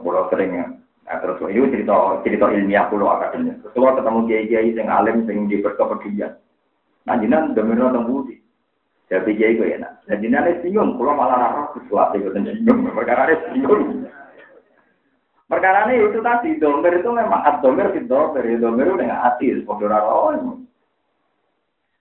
[0.00, 0.80] Kalau sering
[1.10, 3.58] Nah, terus itu cerita cerita ilmiah pulau akademik.
[3.66, 6.38] Terus ketemu kiai kiai sing alim sing di berkepedulian.
[7.02, 8.38] Nah jinan domino tembusi.
[9.10, 10.06] Jadi kiai gue enak.
[10.06, 10.94] Nah jinan itu bingung.
[10.94, 12.94] Kalau malah rara sesuatu itu bingung.
[12.94, 14.06] Perkara itu bingung.
[15.50, 18.46] Perkara ini itu tadi domer itu memang at domer si domer.
[18.46, 19.50] Domer itu dengan hati.
[19.58, 20.30] Sepodo rara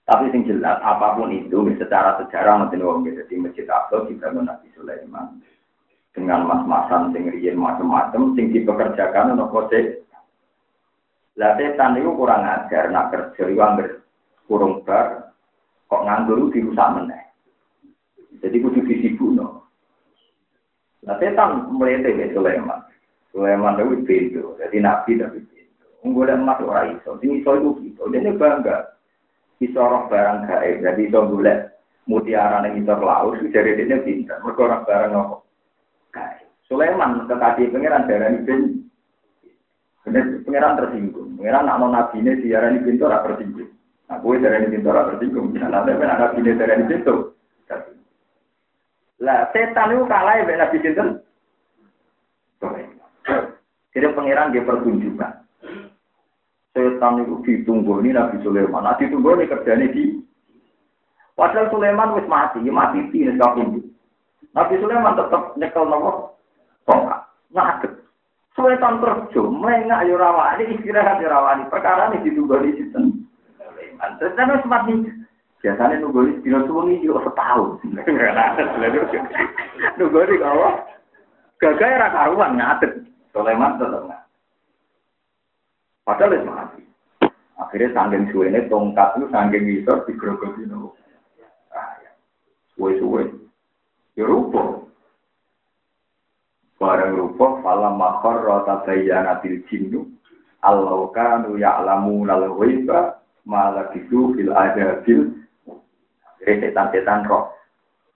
[0.10, 4.66] tapi sing jelas apa pun itu secara sejarah mungkin wong jadi masjid Aqsa dibangun Nabi
[4.74, 5.38] Sulaiman
[6.18, 10.02] dengan mas-masan sing riyen macam-macam sing dipekerjakan ono kode.
[11.38, 14.02] Lah setan itu kurang ajar nak kerja itu anggar
[14.50, 15.30] kurung bar
[15.86, 17.30] kok nganggur dirusak meneh.
[18.42, 19.62] Jadi kudu disibukno.
[21.06, 22.82] Lah setan tebe Sulaiman.
[23.30, 25.86] Sulaiman itu pintu, jadi nabi tapi pintu.
[26.02, 28.10] Unggul emas ora iso, sing iso itu gitu.
[28.10, 28.98] Dia bangga
[29.62, 30.82] iso roh barang gaib.
[30.82, 31.78] Jadi iso golek
[32.10, 34.42] mutiara ning isor laut jadi dia pinter.
[34.42, 35.14] Mergo ora barang
[36.10, 36.48] gaib.
[36.66, 38.62] Sulaiman kekasih pangeran darani bin
[40.10, 41.38] Pengiran tersinggung.
[41.38, 43.70] Pengiran nak non nabi ini diarani pintu ora tersinggung.
[44.10, 45.54] Nah, gue darani pintu ora tersinggung.
[45.54, 47.16] Nah, nanti kan nabi ini darani pintu.
[49.20, 51.04] Lah, setan itu kalah ya nabi pintu.
[53.94, 55.50] Jadi pengiran dia pertunjukan
[56.80, 58.86] setan itu ditunggu ini Nabi Sulaiman.
[58.86, 60.04] Nah, ditunggu ini kerjanya di.
[61.36, 63.84] Padahal Sulaiman wis mati, ya mati di kabundut.
[64.52, 66.36] Nabi Sulaiman tetap nyekel nopo
[66.84, 67.22] tongkat,
[67.56, 67.94] ngadeg.
[68.56, 71.64] Sulaiman kerja, melengak yo rawani, istirahat yo rawani.
[71.72, 73.00] Perkara ini ditunggu di situ.
[73.56, 74.20] Sulaiman.
[74.20, 74.94] Terus kan mati.
[75.60, 77.84] Biasanya nunggu di dino suwengi yo setahun.
[80.00, 80.76] Nunggu di kawah.
[81.60, 82.56] Gagal ra karuan.
[83.30, 84.30] Sulaiman tetap ngadeg.
[86.10, 86.82] Padahal itu mati.
[87.60, 90.98] Akhirnya sanggeng suwe tongkat itu sanggeng isor digerogoti nopo.
[92.74, 93.30] Suwe-suwe.
[94.18, 94.88] Ya rupa.
[96.80, 100.08] Barang rupa, falam makhor rota bayanatil jinnu.
[100.64, 105.44] Allah kanu ya'lamu lal ghaiba malah itu fil adabil.
[106.26, 107.52] Akhirnya setan-setan roh.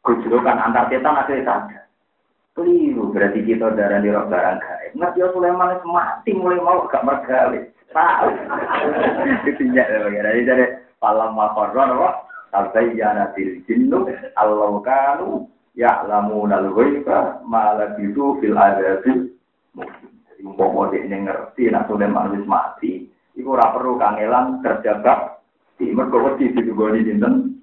[0.02, 1.83] Kejulukan antar setan akhirnya sadar.
[2.54, 4.94] Keliru berarti kita darah di roh barang gaib.
[5.18, 7.66] Ya Sulaiman mati mulai mau gak mergali.
[9.46, 10.30] Ketinjak ya bagaimana.
[10.38, 10.66] Jadi dari
[11.02, 12.10] palam makorron apa?
[12.54, 14.06] Sampai ya nabil jinnu
[14.38, 19.34] Allah kanu ya'lamu nal ghaiba ma itu fil adabil
[19.74, 25.42] Jadi umpama dia ngerti nak Sulaiman wis mati, iku ora perlu kangelan kerja bak
[25.82, 27.58] di mergo wedi ditugoni dinten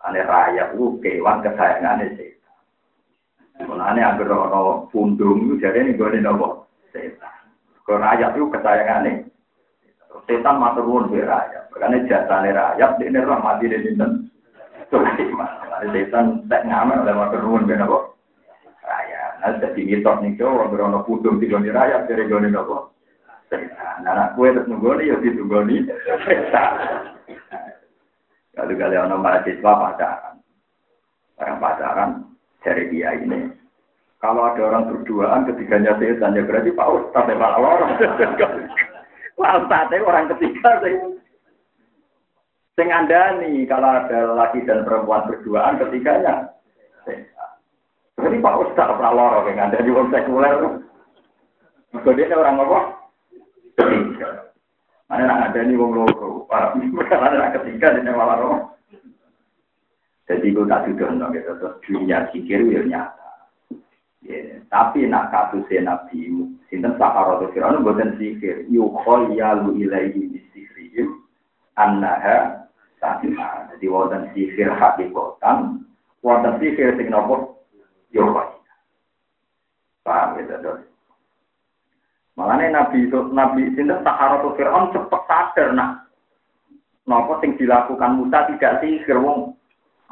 [0.00, 2.31] ane raya ku kewan kesayangane setan.
[3.66, 7.34] Mulane anggere ana pundung iku jarene nggone napa setan.
[7.82, 9.12] Ke rakyat itu kesayangannya.
[10.26, 11.70] Setan matur nuwun be rakyat.
[11.74, 14.30] Karena jasane rakyat ini roh mati di dinten.
[14.92, 15.50] Sulaiman.
[15.90, 17.98] Setan tak ngamen oleh matur nuwun be napa?
[18.82, 19.32] Rakyat.
[19.42, 22.90] Nah, jadi mitos nih Jawa berono pudung di goni rakyat dari goni napa?
[23.50, 24.06] Setan.
[24.06, 25.86] Nah, kue terus nunggoni ya ditunggoni
[26.26, 26.72] setan.
[28.52, 30.36] Kalau kalian ono mahasiswa pacaran,
[31.40, 32.10] orang pacaran
[32.60, 33.48] dari dia ini
[34.22, 37.90] kalau ada orang berduaan ketiganya setan ya berarti Pak Ustadz ya Pak orang.
[39.34, 40.96] Pak Ustadz orang ketiga sih.
[42.78, 46.54] Sing nih kalau ada laki dan perempuan berduaan ketiganya
[48.14, 50.54] Berarti Pak Ustadz Pak loro yang ada di wong sekuler.
[51.90, 52.78] Kemudian orang apa?
[55.10, 56.46] Mana nak ada nih wong loro.
[56.46, 58.70] Karena ada ketiga di malah.
[60.30, 61.50] Jadi gue tak duduk gitu.
[61.58, 63.10] Terus dunia pikir ya.
[64.22, 68.70] Ya, tapi nak kasusnya Nabi sinten Sahara itu Fir'aun buatan sihir.
[68.70, 71.26] Yukhayyalu ilaihi bisihrihim
[71.74, 72.70] annaha
[73.02, 75.82] sahima jadi wonten sihir hakikatan
[76.22, 77.66] wonten sihir sing nopo?
[78.14, 78.30] Yo
[80.02, 80.82] Paham ya, Dok?
[82.38, 86.06] Makanya Nabi Nabi sinten Saharatul Fir'aun cepet sadar nak
[87.10, 89.58] nopo sing dilakukan Musa tidak sihir wong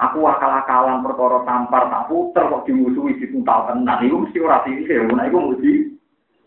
[0.01, 5.29] aku akal-akalan perkara tampar tak puter kok dimusuhi dituntal tenan iku mesti ora sihir nah
[5.29, 5.73] iku mesti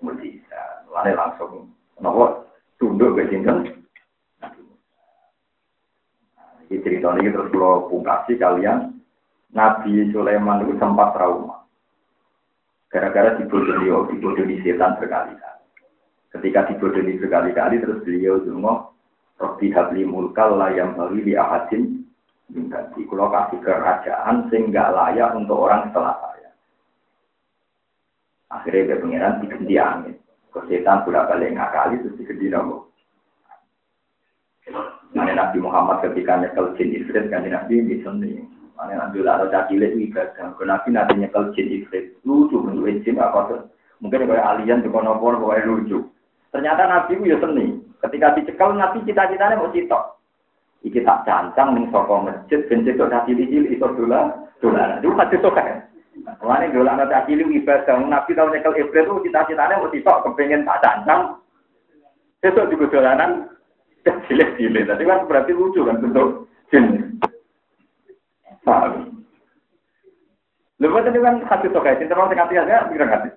[0.02, 0.30] mesti
[0.94, 2.46] Lalu langsung nopo
[2.78, 3.66] tunduk ke sinten
[6.70, 8.98] Ini cerita ini terus kalau pungkasi kalian
[9.54, 11.62] Nabi Sulaiman itu sempat trauma.
[12.90, 15.66] Gara-gara dibodohi, dibodohi setan berkali-kali.
[16.34, 18.90] Ketika dibodohi berkali-kali, terus beliau cuma
[19.38, 22.06] Robi habli mulkal layam bali di ahadin
[22.54, 26.50] di kalau kasih kerajaan sehingga layak untuk orang setelah saya.
[28.54, 30.16] Akhirnya dia pengiran diganti angin.
[30.54, 32.94] Kesetan sudah balik ngakali terus diganti nopo.
[35.14, 38.46] Nah, Nabi Muhammad ketika nyekel jin ifrit kan Nabi bisa nih.
[38.74, 40.58] Mana Nabi lah ada cilik ibadah.
[40.58, 43.62] Kalau Nabi nanti nyekel jin ifrit lucu menurut jin apa tuh?
[44.02, 46.02] Mungkin kayak alien di kono kono lucu.
[46.50, 47.82] Ternyata Nabi itu ya seni.
[48.02, 50.22] Ketika dicekal Nabi cita-citanya mau citok.
[50.84, 55.00] Iki tak cancang nih soko masjid, ben cedok tak cilik-cilik itu dolar, dolar.
[55.00, 55.80] Itu hati suka kan?
[56.44, 58.04] Mulane dolar tak cilik ibadah.
[58.04, 61.40] Nabi tahu nyekel ifrit itu cita-citanya mau citok, kepengen tak cancang.
[62.44, 63.48] Itu juga dolanan,
[64.04, 64.84] cilik-cilik.
[64.84, 67.16] Tadi kan berarti lucu kan bentuk jin.
[68.68, 69.24] Paham?
[70.84, 73.30] Tadi kan hati sokai, cinta orang tinggal tinggal ya, pikir hati.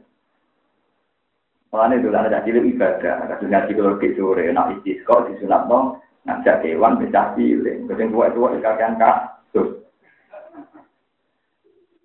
[1.71, 6.99] Makanya itu ada cilik ibadah, ada ngaji kalau sore, nak istisqo, disunat dong, ngajak hewan,
[6.99, 9.87] pecah cilik, kemudian tua-tua dikatakan kasus.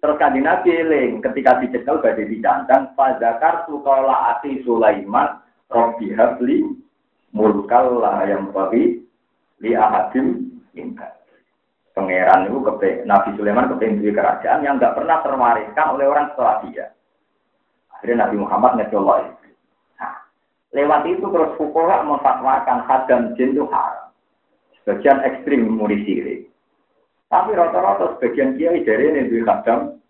[0.02, 0.72] Terus kanjeng Nabi
[1.22, 6.66] ketika dicekel badai dicancang pada kartu kala ati Sulaiman Robi Habli
[7.34, 8.98] mulkal lah yang bagi
[9.62, 11.22] li ahadim ingkar
[12.02, 16.86] pangeran itu kepe, Nabi Sulaiman kepengen kerajaan yang nggak pernah terwariskan oleh orang setelah dia.
[17.94, 19.38] Akhirnya Nabi Muhammad ngecolok.
[20.00, 20.16] Nah,
[20.74, 24.10] lewat itu terus Fukuhak memfatwakan hadam jin itu haram.
[24.82, 26.50] Sebagian ekstrim muri sirik.
[27.30, 30.02] Tapi rata-rata sebagian kiai dari ini duit hadam.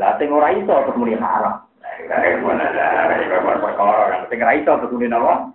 [0.00, 1.68] Lah sing ora iso terus muni haram.
[4.26, 5.52] Sing ora iso terus muni apa?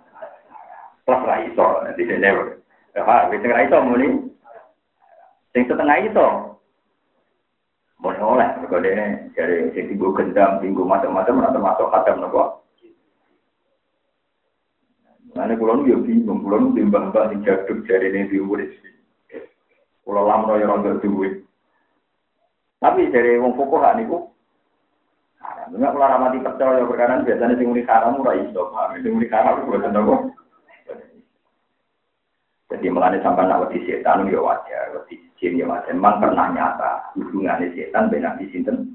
[1.02, 2.30] Plus ra iso, nanti dene.
[2.94, 4.08] Ya, wis ora iso muni.
[5.52, 6.26] Sing setengah iso.
[7.98, 12.62] Boleh oleh, mereka dene dari sing tinggu gendam, tinggu macam-macam, atau masuk kadam nopo.
[15.38, 18.58] Nah, kulo nu yo bingung, kulo nu timbang-timbang sing jaduk dari ini diumur
[20.02, 21.46] Kulo lamro yo rondo duit.
[22.82, 24.18] Tapi dari wong pokok niku
[25.68, 28.96] Enggak kalau ramati percaya perkara biasanya sing muni haram ora iso, paham?
[29.04, 30.32] Sing muni haram kuwi boten.
[32.68, 35.92] Jadi mengenai sampai nak wedi setan ya wajar, wedi jin ya wajar.
[35.92, 38.92] Memang pernah nyata hubungannya setan benar di sinten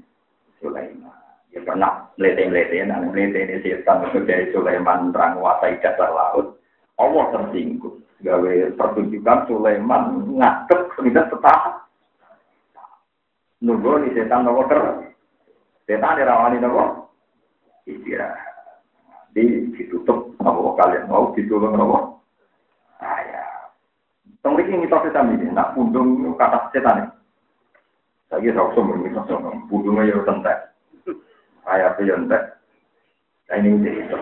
[0.62, 1.23] Sulaiman.
[1.54, 6.58] Ya pernah melete-melete, nah melete setan itu dari Sulaiman terang wasai dasar laut.
[6.98, 8.02] Allah tersinggung.
[8.26, 11.86] Gawe pertunjukan Sulaiman ngadep sudah setahap.
[13.62, 14.82] Nunggu di setan nopo ter.
[15.86, 17.14] Setan dirawani nopo
[17.86, 18.34] istirahat.
[19.30, 21.98] Di ditutup nopo kalian mau ditolong nopo.
[22.98, 23.70] Ayah.
[24.42, 27.14] Teng mriki mitos setan iki, nak pundung kata setan.
[28.26, 29.30] Saya kira usah mitos
[29.70, 30.73] pundungnya ya tentek.
[31.64, 32.42] Saya tuh entek.
[33.48, 34.16] Nah ini cerita.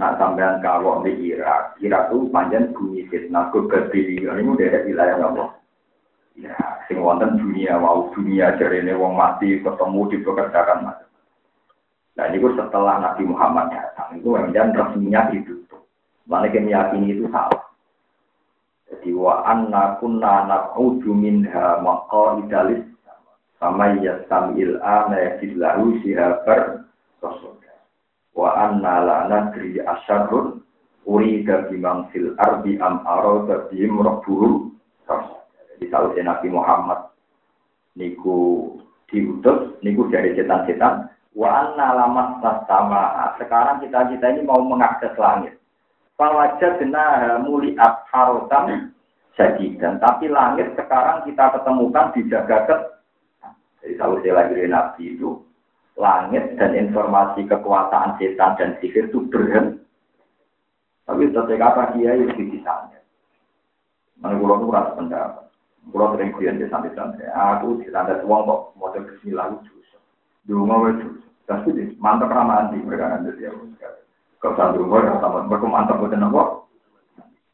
[0.00, 5.44] Nah sampean kalau di Irak, Irak itu panjang bunyi fitnah keberbilion ini dari wilayah apa?
[6.32, 6.56] Ya,
[6.88, 11.08] sing wonten dunia wow dunia jarene wong mati ketemu dipekerjakan macam.
[12.16, 15.84] Nah ini setelah Nabi Muhammad datang itu kemudian resminya ditutup.
[16.24, 17.62] Mana meyakini itu salah.
[18.88, 22.91] Jadi wa anna kunna naq'udu minha maqa'idalis
[23.62, 26.82] sama yasamil ana yajidlahu sihabar
[27.22, 27.78] rasulullah.
[28.34, 30.66] Wa anna la nadri asyarrun
[31.06, 34.74] urida bimang fil ardi am arada bihim rabbuhum
[35.06, 37.14] Jadi kalau Nabi Muhammad
[37.94, 38.74] niku
[39.06, 41.06] diutus, niku dari setan-setan,
[41.38, 43.30] wa anna lamat sama.
[43.38, 45.54] Sekarang kita kita ini mau mengakses langit.
[46.18, 48.92] Fawajah benar muliat harotam
[49.36, 52.76] dan Tapi langit sekarang kita ketemukan dijaga ke
[53.82, 55.42] jadi kalau saya lagi Nabi itu
[55.98, 59.82] langit dan informasi kekuasaan setan dan sihir itu berhenti.
[61.02, 62.94] Tapi setelah kata dia itu di sana.
[64.22, 65.50] Mana pulau itu rasa pendapat.
[65.90, 67.26] Pulau sering kuliah di santai-santai.
[67.34, 69.74] Aku di santai uang kok model Bismillah lucu.
[70.46, 71.26] Dulu mau lucu.
[71.50, 73.50] Tapi mantap ramah nanti mereka nanti dia.
[74.38, 76.70] Kalau satu orang sama mereka mantap buat nopo.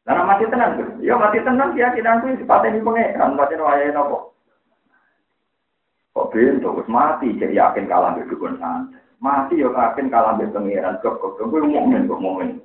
[0.05, 0.89] Karena mati tenang tuh.
[1.01, 3.33] Ya mati tenang keyakinan tuh sepatnya di pengeran.
[3.33, 4.38] Mati wayai nopo.
[6.19, 8.99] Kok bento wis mati jadi yakin kalah mbek dukun santet.
[9.23, 12.59] Mati yo yakin kalah mbek pangeran kok kok kowe mukmin kok mukmin.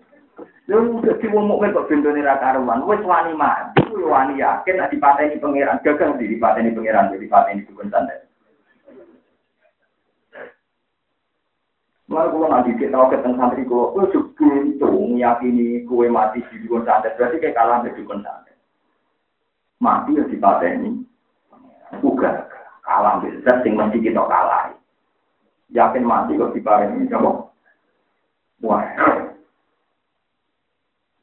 [0.66, 4.90] Lha dadi wong mukmin kok bentone ra karuan, wis wani mati, kuwi wani yakin nek
[4.90, 8.26] dipateni pangeran gagal di dipateni pangeran dipateni dukun santet.
[12.10, 16.66] Lalu kalau nanti kita tahu ketemu santri kalau kue sebelum itu meyakini kue mati di
[16.66, 18.58] dukun santet berarti kayak kalah di dukun santet.
[19.78, 21.06] Mati ya dipateni.
[22.02, 22.50] Juga
[22.84, 24.76] kalah besar sing mesti kita kalah.
[25.74, 27.50] Yakin mati kok diparingi coba.
[28.62, 28.84] Wah.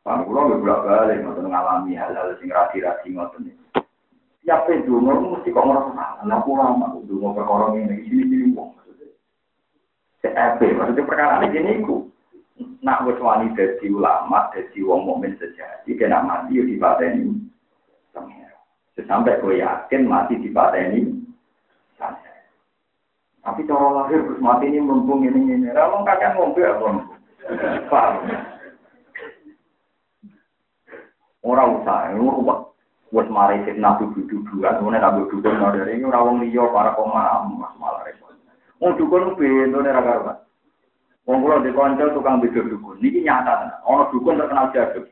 [0.01, 3.53] Pak kula nggak bolak balik ngoten ngalami hal-hal sing rasi-rasi ngoten.
[4.43, 6.37] Siapa itu mesti kok ngerasa salah.
[6.41, 8.81] Aku lama dungo perkara ini sini-sini wong.
[10.21, 12.09] CFP, maksudnya perkara ini ku.
[12.85, 13.17] Nak wis
[13.57, 17.41] dadi ulama, dadi wong mukmin sejati, kena mati yo dipateni.
[19.01, 21.20] Sampai gue yakin mati dipateni.
[23.41, 25.69] Tapi cara lahir terus mati ini mumpung ini ini.
[25.73, 26.89] Kalau kakek ngombe apa?
[27.89, 28.15] Paham?
[31.41, 32.69] Orang usah, orang
[33.11, 37.49] buat mari fitnah duduk-dudukan, kemudian ambil duduk dari ini orang liya para pemaaf
[37.81, 38.37] malah repot.
[38.79, 40.39] Wong dukun bentone ra karuan.
[41.29, 42.97] Wong kula di kanca tukang beda dukun.
[43.03, 43.83] Niki nyata.
[43.85, 45.05] Ana dukun terkenal jago.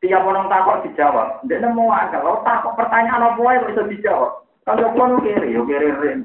[0.00, 1.44] Tiap orang takut dijawab.
[1.44, 2.20] Ndek nemu angka.
[2.24, 4.44] Kalau takut pertanyaan apa wae bisa dijawab.
[4.64, 6.24] Kalau nu kiri, yo kiri ren.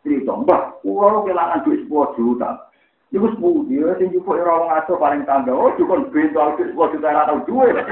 [0.00, 2.68] Cerita, mbah, kula kelangan duit 10 juta.
[3.12, 5.52] Iku sepuluh dia, sing jupuk ora wong aso paling tangga.
[5.52, 7.76] Oh, dukun bento duit 10 juta ora tau duit.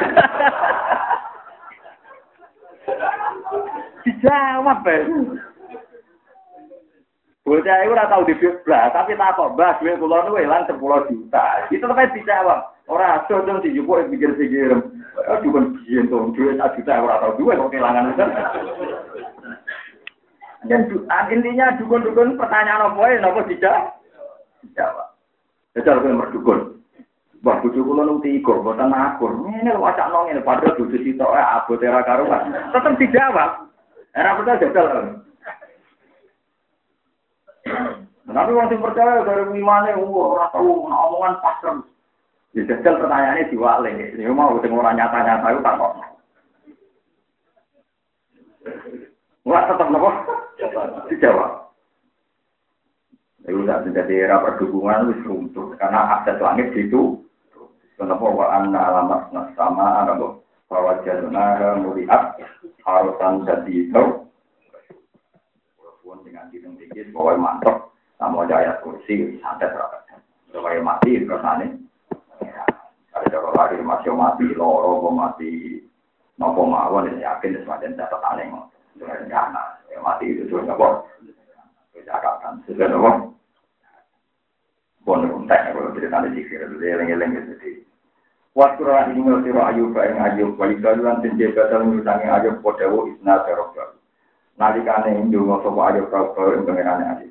[4.04, 5.06] Dijawab, Pak.
[7.42, 10.78] Bocah itu ora tau dibit blas, tapi tak kok mbah duit kula niku ilang 10
[11.10, 11.46] juta.
[11.68, 12.60] Itu tetep dijawab.
[12.88, 14.72] Ora aso dong pikir-pikir.
[15.28, 18.16] Oh, dukun biyen to duit 1 juta ora tau duit kok kelangan.
[20.70, 20.86] Dan
[21.34, 23.98] intinya dukun-dukun pertanyaan apa ya napa dijawab?
[24.62, 25.08] Dijawab.
[25.74, 26.60] Jajal kowe merdukun.
[27.42, 29.34] Wah, bojo kula nang tiga, boten akur.
[29.34, 32.54] Ngene wacak nang ngene padha bojo sitok abote ra karuan.
[32.70, 33.66] Tetep dijawab.
[34.14, 34.86] Era betul jajal.
[38.32, 41.78] Tapi wong sing percaya dari imane ora tau omongan pasrem.
[42.54, 43.90] Ya jajal pertanyaannya diwale.
[44.14, 45.92] Ini mau sing ora nyata-nyata itu tak kok.
[49.42, 50.10] Wah tetap nopo?
[51.10, 51.52] Dijawab.
[53.42, 57.18] Itu tidak menjadi era perhubungan wis runtuh karena akses langit itu.
[57.98, 60.14] Kenapa wa anna alamat sama ada
[60.70, 62.38] bahwa jaduna muliat
[62.86, 64.04] harusan jadi itu
[66.12, 67.76] pun dengan hidung tinggi, pokoknya mantap.
[68.20, 70.04] Sama aja ayat kursi, santet rapat.
[70.52, 71.66] Pokoknya mati, kersane.
[73.16, 75.80] Ada cara lagi masih mati, loro, mati.
[76.36, 78.46] Nopo mawon, yakin, semacam catat aneh.
[79.00, 81.00] Rencana, ya mati itu juga nggak boleh.
[82.02, 83.10] Catatan, sudah nopo.
[85.02, 87.86] Pun kontak, kalau cerita di sikir, eleng-eleng gitu.
[88.52, 94.02] Waktu orang ini ngerti ayub, yang ayub, wali kaluan tinjabatan mengutangi ayub, podawo isna terobak
[94.58, 97.28] nalikane ndonga sapa ayo prabu ing pengenane ayo.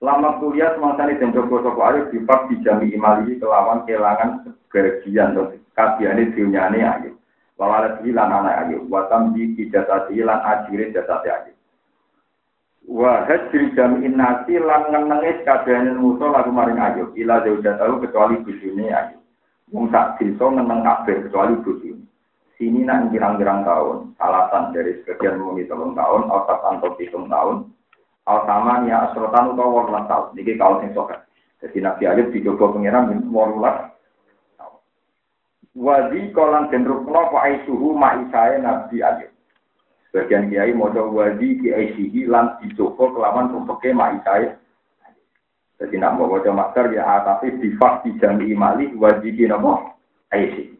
[0.00, 5.58] Lama kuliah semasa ini dan coba sapa ayo dipak dijami imali kelawan kelangan keregian dan
[5.76, 7.10] kabiane dunyane ayo.
[7.60, 11.52] Wawalat hilang anak ayo, watam di kijasati lan ajire jasati ayo.
[12.88, 17.12] Wa hajri jami nasi lan ngenengis kabiane musuh lagu maring ayo.
[17.20, 19.20] Ila jauh tahu kecuali bujune ayo.
[19.76, 22.10] Wong sak desa ngeneng kabeh kecuali bujune
[22.60, 27.72] sini nak girang-girang tahun, alasan dari sebagian mumi telung tahun, otak antok hitung tahun,
[28.28, 31.24] al sama ya asrotan utawa walulah tahun, ini kau sing sokat.
[31.64, 33.96] Jadi Nabi Ayub dicoba pengiran walulah
[35.78, 39.30] Wadi kolan gendrukno pa aisuhu ma'isae Nabi Ayub.
[40.10, 44.50] Sebagian kiai mojo wadi ki aisihi lan dicoba kelaman rumpeke ma'isae.
[45.78, 49.94] Jadi nak mau wajah masker ya tapi bifak dijami imali wadi ki nopo
[50.34, 50.74] aisihi.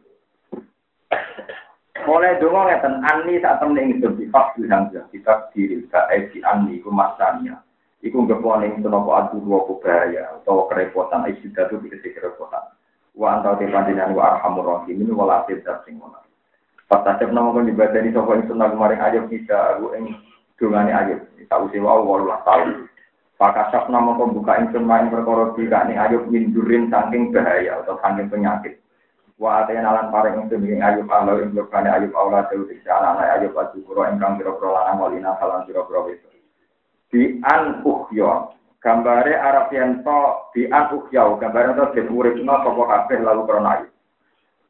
[2.03, 6.83] Mulai dulu ngeten ani saat temen ingsun di fakir hamzah kitab diri kae si ani
[6.83, 7.63] iku masanya.
[8.03, 12.67] Iku ngepuan ingsun apa adu dua bahaya atau kerepotan istidah itu dikasih kerepotan.
[13.21, 16.17] Wa antau te panjenengan wa arhamur rahimin wala tidak sing ngono.
[16.89, 20.17] Pas tajab nama kan dibaca di sopo ingsun lagu maring ayat bisa aku ing
[20.57, 21.21] dungane ayat.
[21.45, 22.89] Tahu sih wow walulah tahu.
[23.37, 28.81] Pakasap nama pembuka ingsun main perkara dikane ayat mindurin saking bahaya atau saking penyakit.
[29.37, 33.37] Wa atena lan paring ingsun ing ayub Allah ing lukane ayub Allah dewe sisa anak
[33.37, 36.17] ayub asukuro ingkang pira-pira lanang walina salan pira-pira wis.
[37.13, 40.19] Di an uhyo gambare Arab yen to
[40.51, 43.91] di an uhyo gambare to den uripno sapa kabeh lalu ayub.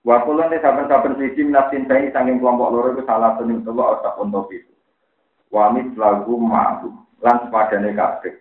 [0.04, 4.50] Wa kulun saben-saben siji nafsin saing saking kelompok loro iku salah satu tuwa otak untuk
[4.50, 4.74] itu.
[5.54, 6.90] Wa lagu ma'du.
[7.22, 8.34] lan sepadane kabeh.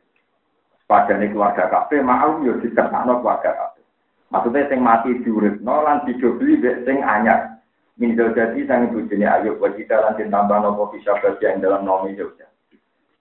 [0.82, 3.84] Sepadane keluarga kabeh mau yo ditertakno keluarga kabeh.
[4.32, 7.60] Maksudnya sing mati diuripno lan dijobli mbek sing anyar.
[8.00, 11.12] Min jadi sang bujine ayub wajita lan ditambah nopo bisa
[11.44, 12.49] yang dalam nomi Jogja.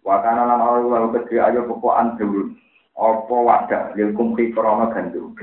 [0.03, 2.55] Wakana lan kedhe ayo pokokan durun.
[2.95, 5.35] Apa wadah lil kumpi krana gandum.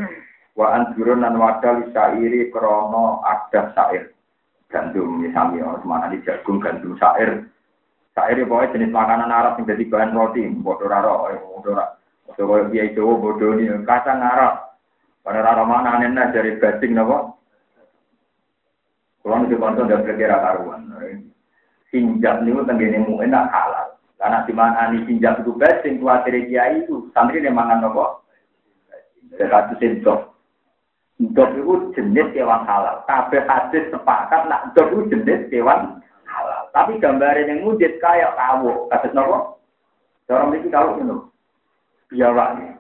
[0.57, 4.13] Wa anjurun lan wadah li sairi krana adah sair.
[4.73, 7.47] Gandum misami ora semana jagung gandum sair.
[8.17, 12.01] Sair pokoknya jenis makanan Arab yang jadi bahan roti, bodoh raro, bodoh raro.
[12.33, 14.73] Bodoh dia itu bodoh ini kacang Arab.
[15.21, 17.37] Pada raro mana aneh dari basing nopo.
[19.27, 20.87] Kalau itu konco udah berkira karuan.
[21.91, 23.96] Sinjak nih tenggine mu enak halal.
[24.17, 28.25] Karena di mana nih sinjak itu basing kuatir kiai itu santri dia mangan nopo.
[29.37, 30.33] Dekat sinjak.
[31.17, 33.05] Dok itu jenis kewan halal.
[33.09, 36.63] Kabeh hadis sepakat nak dok itu jenis kewan halal.
[36.73, 39.61] Tapi gambarnya yang mujid kayak kawo, kasus nopo.
[40.27, 41.17] Orang ini kalau itu
[42.11, 42.75] biawak nih.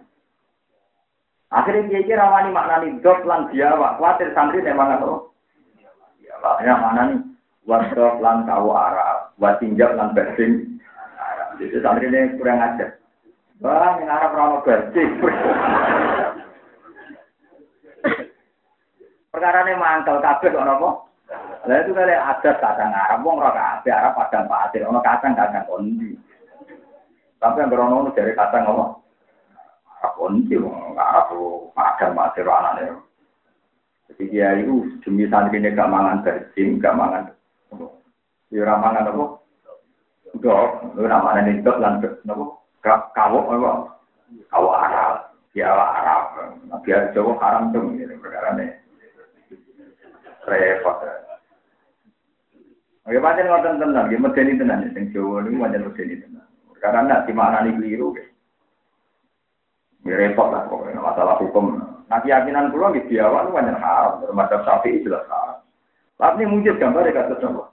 [1.55, 4.01] Akhirnya dia kira rawani maknani dok lan biawak.
[4.01, 5.31] Khawatir santri memang atau
[6.19, 6.65] biawak.
[6.65, 7.21] Ya mana nih?
[7.67, 10.79] Wadok lan kawo Arab, watinjak lan bersing.
[11.57, 13.01] Jadi santri ini kurang ajar.
[13.65, 15.11] Wah, yang Arab rano bersing.
[19.33, 21.09] Perkara ini mangkel kabeh kok nopo.
[21.67, 25.67] Lah itu kali ada kadang Arab, wong ora kabeh Arab padang pasir, ono kadang kadang
[25.67, 26.15] kondi.
[27.43, 28.85] Tapi yang berono dari kadang apa?
[29.99, 31.33] Arab kondi, wong Arab
[31.75, 33.03] padang pasir anane.
[34.07, 37.35] Jadi dia itu demi santri ini gak mangan berjing, gak mangan.
[38.55, 39.25] Ya ora mangan apa?
[40.35, 42.67] Dok, lu namanya nih dok lan nopo?
[42.83, 43.71] Kawo apa?
[44.51, 46.23] Kawo Arab, dia Arab.
[46.87, 48.71] Biar Jawa haram tuh ini perkara ini.
[50.47, 51.03] Repot.
[53.07, 56.47] Oke, pancen ngoten tenan, nggih medeni tenan sing Jawa niku pancen medeni tenan.
[56.79, 58.15] Karena nak dimaknani keliru.
[60.07, 61.83] Ya repot lah pokoknya masalah hukum.
[62.07, 65.59] Nah keyakinan kula nggih diawak pancen haram, termasuk Syafi'i jelas haram.
[66.23, 67.65] Tapi mujid gambar ya kados apa?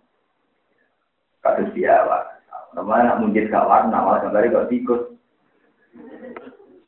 [1.45, 2.32] Kados diawak.
[2.73, 5.01] Namanya nak mujid gak warna, malah gambarnya gak tikus.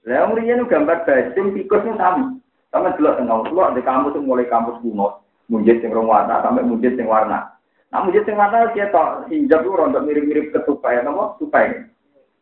[0.05, 2.41] Lah mriyen gambar bajing tikus itu sami.
[2.73, 7.07] Sama jelas tengah keluar di kampus mulai kampus kuno, mujid sing warna sampai mujid sing
[7.07, 7.55] warna.
[7.95, 11.87] Namun jadi sing mana dia tok hijab itu rontok mirip-mirip ketupai, nama tupai.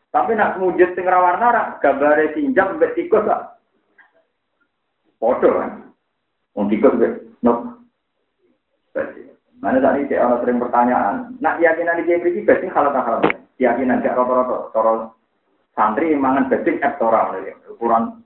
[0.09, 3.53] Tapi nak mujud sing rawarna rak gambare sinjab mbek tikus lah.
[5.21, 5.93] Foto kan.
[6.57, 7.21] Wong tikus mbek.
[9.63, 11.15] Mana tadi saya orang sering pertanyaan.
[11.39, 13.23] Nak keyakinan di JPG basing halal tak halal?
[13.55, 14.57] Keyakinan gak rata-rata.
[14.75, 15.15] Toro
[15.71, 17.39] santri mangan basing ektoral
[17.71, 18.19] ukuran.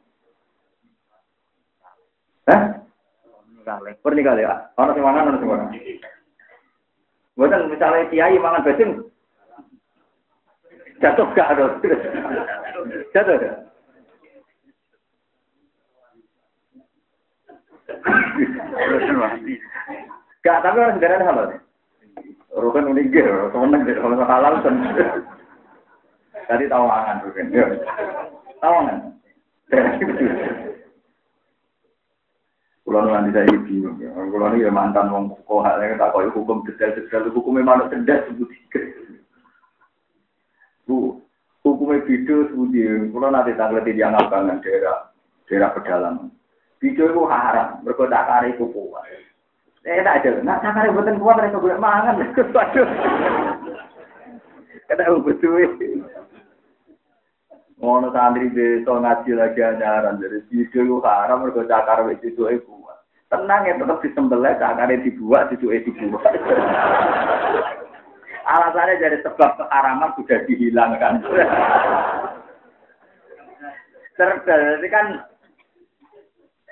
[2.49, 2.61] Eh?
[4.01, 4.65] Pernikahan ya.
[4.81, 5.69] Orang sing mangan orang sing mangan.
[7.37, 8.91] Bukan misalnya kiai mangan basing,
[10.97, 11.77] jatuh gak ada,
[13.13, 13.61] jatuh gak?
[20.47, 21.47] Gak, tapi orang sebenarnya halal.
[22.55, 24.75] Rukun unik gitu, temen deh, kalau halal kan.
[26.47, 27.51] Tadi tawangan rukun,
[28.63, 28.97] tawangan.
[32.87, 34.07] Kulo nanti saya bingung ya.
[34.15, 38.23] Kulo ini ya mantan wong kok hal yang tak kau hukum detail-detail hukumnya mana cerdas
[38.31, 38.47] sebut
[40.87, 41.19] Bu,
[41.67, 42.71] hukumnya video sebut
[43.11, 45.11] Kulo nanti tanggal di yang abangan daerah
[45.51, 46.31] daerah pedalaman.
[46.79, 48.95] Video itu haram, mereka tak kari kuku.
[49.87, 52.19] Eh tak ada, nak kari buatan kuat mereka boleh mangan.
[52.59, 52.87] Waduh,
[54.91, 55.63] kata betul.
[57.79, 62.99] Ngono santri desa ngaji lagi anyaran dari video itu haram mereka cakar itu kuat.
[63.31, 66.35] Tenang ya tetap disembelih cakare dibuat itu dibuat.
[68.51, 71.23] Alasannya dari sebab keharaman sudah dihilangkan.
[74.19, 75.23] Terus jadi kan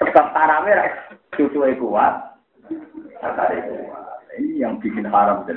[0.04, 1.00] sebab haramnya
[1.40, 2.35] cucu kuat.
[3.22, 4.06] Cakare kuat.
[4.36, 5.48] Ini yang bikin haram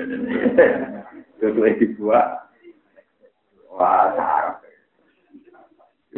[1.39, 2.51] cucu dibuat.
[3.75, 4.55] Wah, haram.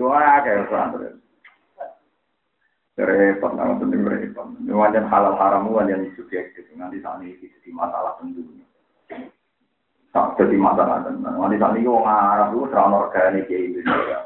[0.01, 1.09] Wah, kayak santri.
[3.01, 4.49] Repot, nama penting repot.
[4.69, 6.69] Wajan halal haram, wajan subjektif.
[6.77, 8.65] Nanti saat ini jadi masalah tentunya.
[10.13, 11.33] Tak jadi masalah tentunya.
[11.33, 14.19] Nanti saat ini orang Arab itu serang organik kayak Indonesia.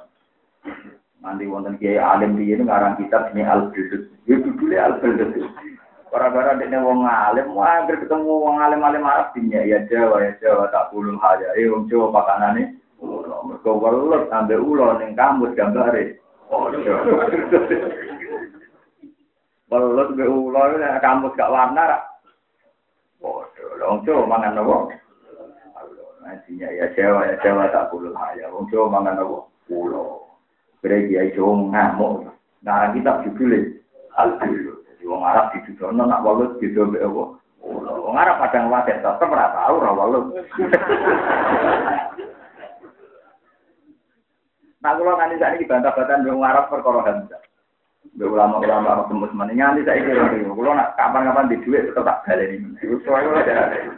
[1.23, 4.11] Nanti wonten kiai alim dia itu ngarang kitab ini al bildut.
[4.27, 4.95] Ya judulnya al
[6.15, 10.95] Para-para dia wong alim, wah ketemu wong alim-alim Arab dinya ya Jawa ya Jawa tak
[10.95, 11.51] puluh aja.
[11.59, 16.23] Eh wong Jawa pakanane Mereka welut sampai ulo ning kamus gambare.
[19.75, 21.99] Welut be ulo kamus gak warna ra.
[23.19, 24.95] Bodoh, wong Jawa mangan apa?
[26.23, 28.47] Ngajinya ya Jawa, ya Jawa tak puluh ya.
[28.55, 29.51] Wong Jawa mangan apa?
[29.67, 30.31] Pulau.
[30.79, 32.31] Beri dia Jawa ngamuk.
[32.63, 33.83] Nah kita judulnya
[34.15, 34.84] Al-Bilu.
[35.05, 37.25] Wong Arab di Dudono nak walut gitu apa?
[37.61, 37.97] Pulau.
[38.09, 40.25] Wong Arab padang wadah tetep ora tau ora walut.
[44.85, 47.41] Nah kalau nanti saat ini bantah-bantahan wong Arab perkara Hamzah.
[48.21, 52.21] Be ulama-ulama Arab tembus mana nganti saya kira kalau nak kapan-kapan di duit tetap tak
[52.29, 52.69] baleni.
[52.85, 53.97] Itu soalnya ada.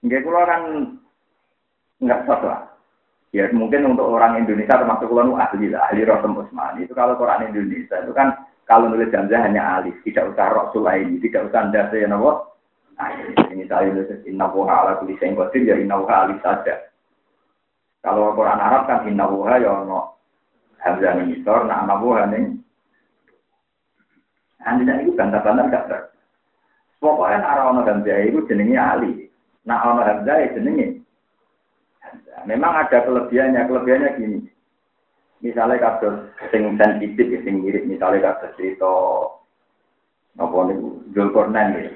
[0.00, 0.62] Enggak kulo kan
[2.00, 2.60] enggak sah lah.
[3.36, 6.88] Ya mungkin untuk orang Indonesia termasuk kulo ahli lah, ahli Rasul Usmani.
[6.88, 8.32] Itu kalau Quran Indonesia itu kan
[8.66, 12.58] kalau nulis jamzah hanya alif, tidak usah Rasul ini, tidak usah dasa ya nabo.
[12.98, 13.14] Nah,
[13.54, 16.90] ini saya nulis inna wuha ala kulli syai'in qadir ya inna wuha alif saja.
[18.02, 20.18] Kalau Quran Arab kan inna wuha ya ono
[20.82, 22.58] hamzah ning isor, nah ana wuha ning
[24.66, 26.00] Anda itu bantah-bantah gak ber.
[26.98, 29.30] Pokoknya arah ono hamzah itu jenenge alif.
[29.62, 31.06] Nah, ono hamzah ya jenenge.
[32.50, 34.38] Memang ada kelebihannya, kelebihannya gini.
[35.44, 38.88] Misalnya kasus sing sensitif, sing mirip, misalnya kasus cerita
[40.36, 40.76] apa nih,
[41.12, 41.92] Zulkarnain ya.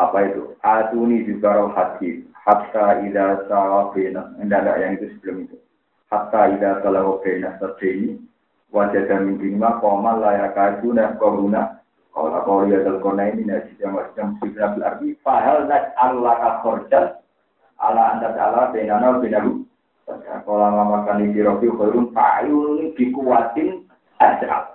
[0.00, 0.56] Apa itu?
[0.64, 5.56] Atuni juga roh hati, hatta ida sawa bena, enggak yang itu sebelum itu.
[6.08, 8.16] Hatta ida sawa bena ini
[8.70, 9.50] wajah dan mimpi
[9.82, 15.70] koma layak kajuna koruna kalau kau lihat kona ini nasi yang macam sudah berarti fahal
[15.70, 17.06] nak Allah kakorjan
[17.78, 19.59] ala anda Allah benana benaru.
[20.18, 23.86] Kalau lama makan di rofi khairun fa'ayun dikuatin
[24.18, 24.66] aja.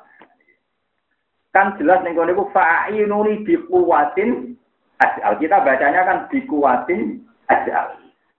[1.51, 4.55] Kan jelas nih kalau fa'ayun dikuatin
[5.01, 5.35] aja.
[5.35, 7.95] Kita bacanya kan dikuatin aja.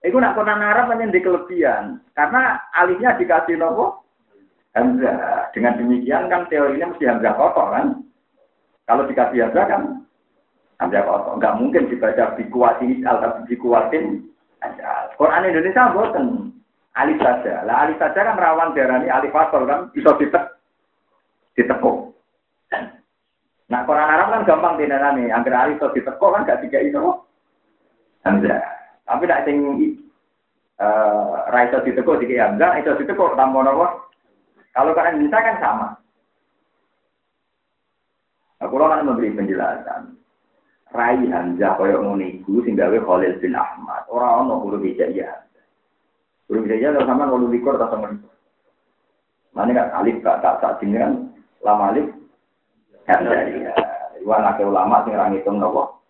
[0.06, 1.98] Itu nak kona Arab hanya di kelebihan.
[2.14, 4.06] Karena alihnya dikasih nopo
[4.76, 5.50] Hamzah.
[5.56, 7.86] Dengan demikian kan teorinya mesti Hamzah kotor kan.
[8.86, 9.82] Kalau dikasih aja kan
[10.78, 11.32] Hamzah kotor.
[11.40, 14.30] Enggak mungkin dibaca dikuatin al tapi dikuatin
[14.62, 15.10] aja.
[15.18, 16.45] Quran Indonesia buatan
[16.96, 17.62] alif saja.
[17.68, 20.44] Lah alif saja kan rawan darani alif fasol kan bisa ditek
[21.54, 22.16] ditekuk.
[23.66, 25.28] Nah Quran Arab kan gampang dinarani.
[25.28, 27.00] Angger alif iso ditekuk kan gak tiga itu.
[28.24, 28.64] Hamzah.
[29.06, 29.58] Tapi tidak sing
[30.80, 33.86] uh, ra iso ditekuk tiga Hamzah, iso ditekuk tambah nopo.
[34.72, 35.88] Kalau Quran Indonesia kan sama.
[38.56, 40.16] Nah, kalau kan memberi penjelasan.
[40.92, 44.08] Rai Hamzah kaya ngono iku sing Khalil bin Ahmad.
[44.08, 45.45] Ora ono huruf hijaiyah.
[46.46, 48.32] Huruf hijaiyah terus sama wolu likur atau sama likur.
[49.56, 51.12] Mana kan alif gak tak tak sini kan
[51.64, 52.06] lama alif
[53.06, 53.70] Hamzah ya.
[54.18, 56.02] Iku anak ulama sing ra ngitung nopo.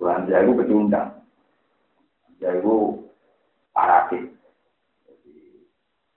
[0.00, 1.08] Hamzah iku pecundang.
[2.40, 3.04] Iku
[3.76, 4.32] parasit.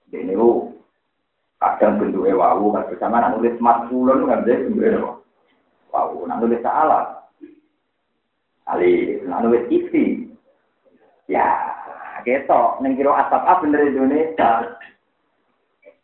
[0.07, 0.39] Jadi, ini
[1.59, 5.11] kadang bentuknya wawu kan bersama nak nulis matfulun kan dia bentuknya apa?
[5.91, 7.27] Wawu, nak nulis salah.
[8.71, 10.31] Ali, nak nulis isi.
[11.27, 11.43] Ya,
[12.27, 14.75] ketok neng kira asap apa bener Indonesia.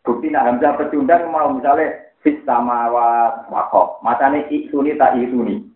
[0.07, 3.07] Bukti nak Hamzah pecundang mau misalnya fit sama wa
[3.51, 3.99] wakok.
[3.99, 5.67] Matane isuni tak isuni.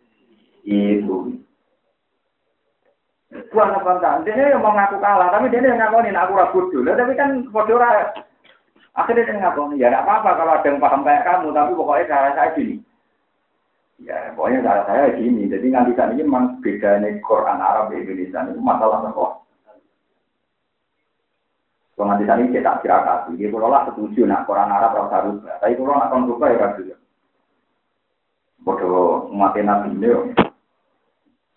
[0.64, 1.44] Isuni.
[3.28, 6.92] Bukan apa dia yang mau ngaku kalah, tapi dia yang ngaku aku ragu dulu.
[6.96, 7.84] Tapi kan bodoh
[8.98, 9.78] Akhirnya dia ngapain?
[9.78, 12.76] Ya tidak apa-apa kalau ada yang paham kayak kamu, tapi pokoknya cara saya gini.
[14.02, 15.46] Ya pokoknya cara saya gini.
[15.46, 19.46] Jadi nanti saat ini memang beda nih Quran Arab di Indonesia itu masalah apa?
[21.98, 25.58] Kalau nanti ini kita kira kasih, dia kalau lah setuju nak Quran Arab rasa rubah.
[25.58, 26.94] Tapi kalau nak kon rubah ya kasih.
[28.62, 30.38] Bodoh mati nabi ini.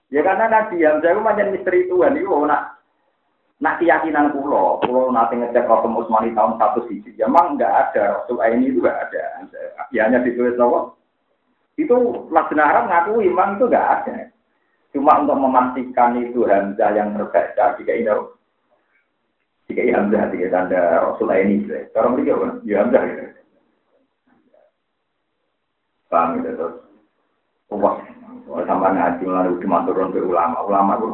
[0.08, 2.80] Ya karena Nabi yang saya macam misteri Tuhan itu nak
[3.60, 8.24] Nah keyakinan pulau, pulau nanti ngecek Rasul Utsmani tahun satu sisi, ya memang nggak ada
[8.24, 9.44] Rasul ini itu nggak ada.
[9.92, 10.96] Ya hanya ditulis apa?
[11.76, 14.32] Itu Laksana Arab ngaku memang itu nggak ada.
[14.96, 18.08] Cuma untuk memastikan itu Hamzah yang terbaca jika ini
[19.70, 21.62] jika ini Hamzah jika tanda Rasul ini.
[21.70, 22.46] Sekarang ini apa?
[22.66, 23.22] Ya Hamzah gitu.
[26.10, 26.74] Paham gitu terus.
[27.70, 28.02] Wah,
[28.66, 31.06] sama ngaji lalu cuma turun ke ulama, ulama itu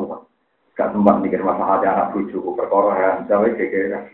[0.76, 4.12] Gak sempat mikir masalah anak bujuk, perkara ya, jauh kira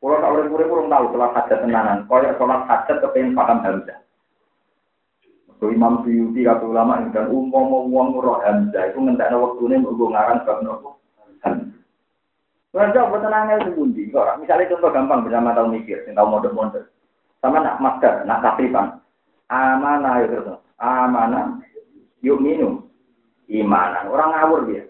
[0.00, 1.98] Kalau tak boleh murid kurang tahu sholat hajat tenanan.
[2.08, 3.98] Kalau sholat hajat kepengen paham Hamzah.
[5.56, 10.12] So, Imam Suyuti kata ulama dan umum uang murah Hamzah itu ngentak waktu ini untuk
[10.12, 10.95] ngarang sebab nopo Hamzah.
[12.76, 14.04] Kalau buat tenangnya itu bundi.
[14.12, 16.84] Misalnya contoh gampang bersama tahu mikir, yang tahu mode-mode.
[17.40, 19.00] Sama nak masker, nak kapripan.
[19.48, 20.60] Amanah itu.
[20.76, 21.56] Amanah.
[22.20, 22.84] Yuk minum.
[23.48, 24.12] Imanan.
[24.12, 24.84] Orang ngawur dia.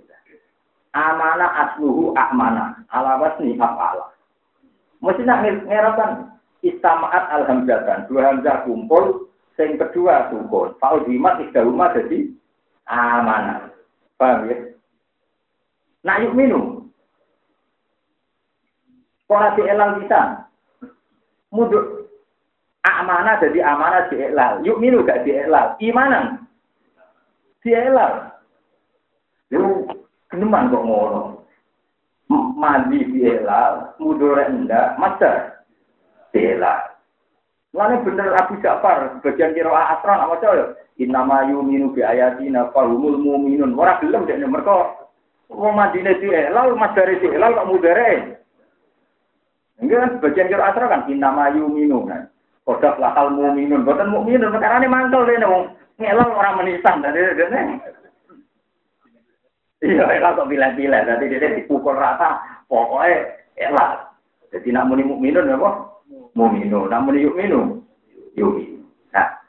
[0.98, 2.10] Amanah asluhu.
[2.90, 4.10] Alawas nih afala.
[4.98, 6.10] Mesti nak ngerapan
[6.66, 8.10] istamaat alhamdulillah.
[8.10, 9.30] Dua hamzah kumpul.
[9.54, 10.74] Yang kedua sukun.
[10.82, 12.34] Fa'udimat rumah jadi
[12.90, 13.70] amanah.
[14.18, 14.56] Paham ya?
[16.02, 16.75] Nak yuk minum.
[19.26, 20.22] Kalau di elal kita,
[21.50, 22.06] mudur
[22.86, 24.62] amanah jadi amanah di elal.
[24.62, 25.74] Yuk minum gak di elal.
[25.82, 26.46] Imanan
[27.66, 28.30] di elal.
[29.50, 29.90] Lu
[30.30, 31.22] keneman kok ngono.
[32.56, 35.62] Mandi di elal, mudur enggak, masa
[36.34, 36.96] di elal.
[37.76, 40.60] Lalu bener Abu Ja'far, bagian kira asran apa coy?
[40.96, 43.76] Innama yuminu bi ayatina fahumul mu'minun.
[43.76, 44.96] Ora gelem dek mereka
[45.52, 48.40] wong mandine di elal, mas dari di elal kok mudare.
[49.76, 52.28] Enggak kan bagian kira asran kan innama yuminu kan.
[52.66, 55.64] Kodak lakal mu'minun, boten mu'minun perkara ini mantel dene wong
[56.02, 57.60] ngelal orang menisan tadi dene.
[59.86, 64.08] Iya, elal kok pilih-pilih, nanti dia dipukul rata, pokoknya elal.
[64.50, 65.96] Jadi nak muni mukminun apa?
[66.36, 67.80] muminu namun yuk minu
[68.36, 68.60] yuk
[69.10, 69.40] nah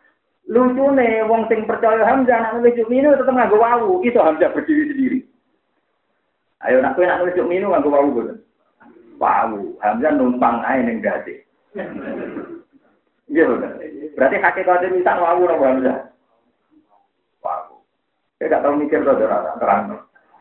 [0.47, 4.55] lucu nih wong sing percaya Hamzah nak nulis yuk minu tetap nggak wawu itu Hamzah
[4.55, 5.19] berdiri sendiri
[6.63, 8.39] ayo nak nak nulis yuk minu nggak wawu betul
[9.17, 11.43] wawu Hamzah numpang aja neng gade
[13.27, 13.71] Iya betul.
[14.15, 15.97] Berarti jadi misal wawu nang Hamzah.
[17.43, 17.75] Wawu.
[18.39, 19.81] Saya nggak tahu mikir tuh terang terang.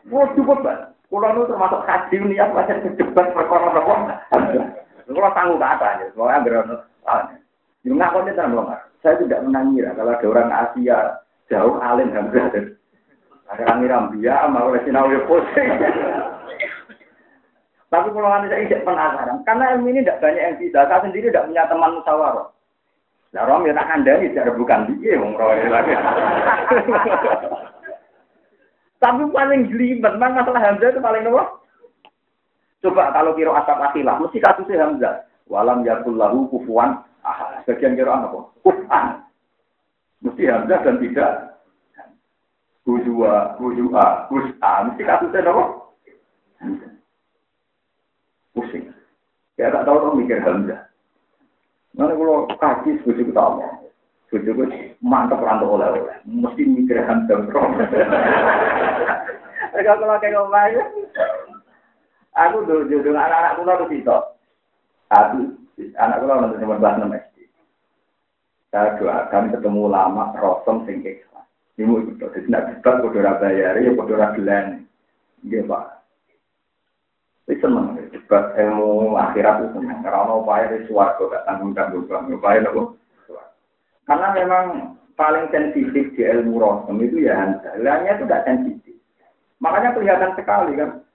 [0.07, 0.95] Wah cukup banget.
[1.07, 4.65] Kulo itu termasuk haji niat macam debat perkara-perkara Hamzah.
[5.07, 6.07] Kalau tangguh ke atas, ya.
[6.15, 6.75] Soalnya berono.
[7.83, 8.65] Jadi ngakonnya tenang loh,
[8.99, 10.99] Saya tidak menangira kalau ada orang Asia
[11.47, 12.47] jauh alim Hamzah.
[13.47, 15.69] Ada orang Iram dia mau oleh sinau ya pusing.
[17.87, 20.83] Tapi kalau anda tidak penasaran, karena ilmu ini tidak banyak yang bisa.
[20.83, 22.47] Saya sendiri tidak punya teman musyawarah.
[23.31, 25.93] Nah, Rom ya tak kandani, tidak bukan dia, wong lagi.
[29.03, 31.43] Tapi paling jelimet, memang masalah Hamzah itu paling apa?
[32.81, 35.15] Coba kalau kira asap asilah, mesti kasusnya Hamzah.
[35.47, 38.51] Walam yakul lahu kufuan ah, Sebagian kira apa?
[38.65, 39.21] Kufan.
[40.25, 41.61] Mesti Hamzah dan tidak.
[42.83, 44.71] Kuzua, kuzua, kusa.
[44.91, 45.63] Mesti kasusnya apa?
[46.57, 46.96] Pusing.
[49.57, 50.85] Ya tak tahu orang mikir Hamzah.
[51.97, 53.45] Nanti kalau kaji sebuju kita
[54.29, 54.67] Sebuju gue
[55.01, 56.17] mantap rantau oleh-oleh.
[56.29, 57.41] Mesti mikir Hamzah.
[59.77, 60.57] Kalau kayak ngomong
[62.37, 64.17] Aku do jodoh anak-anak kula tuh itu.
[65.09, 65.37] Aku
[65.97, 67.37] anak kula nanti nomor kelas enam SD.
[68.69, 71.49] Saya doa kami ketemu lama rosom sing ikhlas.
[71.81, 74.85] Ini mau ikut jadi nak debat kudu ora bayar ya kudu ora gelan.
[75.41, 75.85] Nggih Pak.
[77.49, 77.86] Wis seneng
[78.27, 80.03] debat ilmu akhirat itu seneng.
[80.03, 82.35] Karena upaya di swarga gak tanggung-tanggung banget.
[82.35, 82.99] Upaya nopo?
[84.03, 84.65] Karena memang
[85.15, 87.79] paling sensitif di ilmu rosom itu ya Hamzah.
[87.79, 88.95] Lainnya itu gak sensitif.
[89.63, 91.07] Makanya kelihatan sekali kan.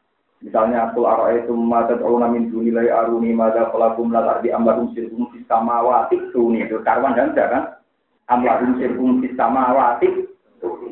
[0.43, 5.31] Misalnya aku arah itu mata Allah min dunilai aruni mada pelakum lal ardi amlahum sirkum
[5.31, 7.79] fis samawati tuni itu karwan dan kan
[8.27, 10.27] amlahum sirkum fis samawati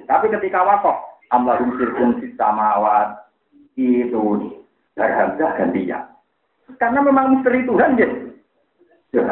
[0.07, 0.95] tapi ketika wasok
[1.35, 4.55] amlahum sirkum fis samawati itu
[4.95, 6.10] dari Hamzah ganti ya
[6.77, 8.09] karena memang misteri Tuhan ya
[9.17, 9.23] ya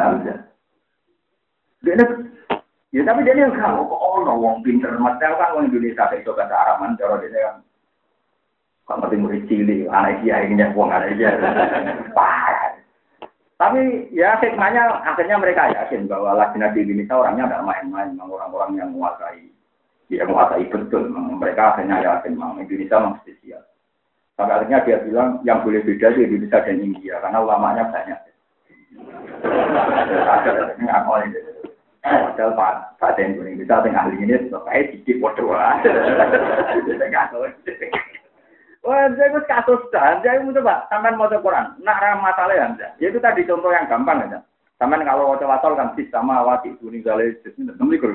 [2.91, 6.33] ya tapi dia yang kamu kok oh no wong pinter mas kan wong Indonesia itu
[6.35, 7.63] bahasa Arab man cara dia kan
[8.89, 11.37] kalau mati murid cilik, anak dia ini buang anak dia.
[13.61, 18.89] Tapi ya hikmahnya akhirnya mereka yakin bahwa lagi di Indonesia orangnya tidak main-main, orang-orang yang
[18.97, 19.45] menguasai,
[20.09, 21.05] dia menguasai betul.
[21.13, 23.61] Mereka akhirnya yakin memang Indonesia memang spesial.
[24.39, 28.19] Sampai akhirnya dia bilang yang boleh beda di Indonesia dan India karena ulamanya banyak.
[32.07, 35.59] Padahal Pak Pak Indonesia yang ahli ini kayak sedikit bodoh.
[38.87, 40.23] Wah, saya itu kasus dah.
[40.23, 41.75] Saya itu coba, sampai mau Quran.
[41.83, 42.71] Nak masalah ya,
[43.03, 44.39] ya itu tadi contoh yang gampang aja.
[44.79, 48.15] Sampai kalau wajah wasal kan sama wati kuning gale jadi nanti kalau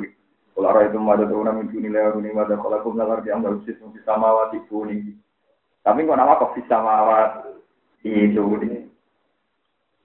[0.55, 3.59] kalau orang itu ada tuh namun kuning lewat kuning ada kalau aku nalar dia ambil
[3.67, 5.19] sistem sama wati kuning.
[5.83, 8.79] Tapi kok nama kok sama wati itu ini.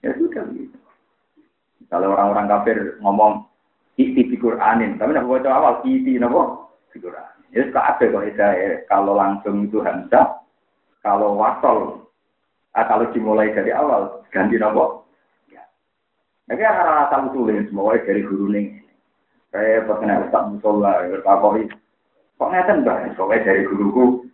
[0.02, 0.78] Ya sudah gitu.
[1.88, 3.46] Kalau orang-orang kafir ngomong
[3.98, 7.34] isi Quranin, tapi nak baca awal isi nabo di Quran.
[7.54, 10.38] Ya ada kok saya kalau langsung itu hamzah
[11.02, 12.10] kalau wasol,
[12.74, 15.08] ah, kalau dimulai dari awal, ganti nopo.
[15.48, 15.64] Ya.
[16.52, 18.66] Ini arah asal usulnya, semuanya dari guru nih.
[19.48, 21.64] Saya pernah Ustaz Musola, bertakoi.
[22.36, 23.16] Kok ngeten mbak?
[23.16, 24.27] Soalnya dari guruku.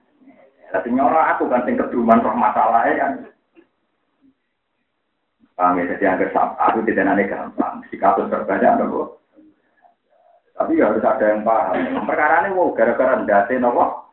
[0.75, 3.13] Tapi nyora aku kan sing keduman roh masalahnya kan.
[5.55, 7.79] Paham ya, jadi agar aku tidak nanti gampang.
[7.87, 9.23] Si kasus terbanyak nopo.
[10.59, 12.03] Tapi ya harus ada yang paham.
[12.11, 14.11] Perkara ini wow, gara-gara ndate nopo.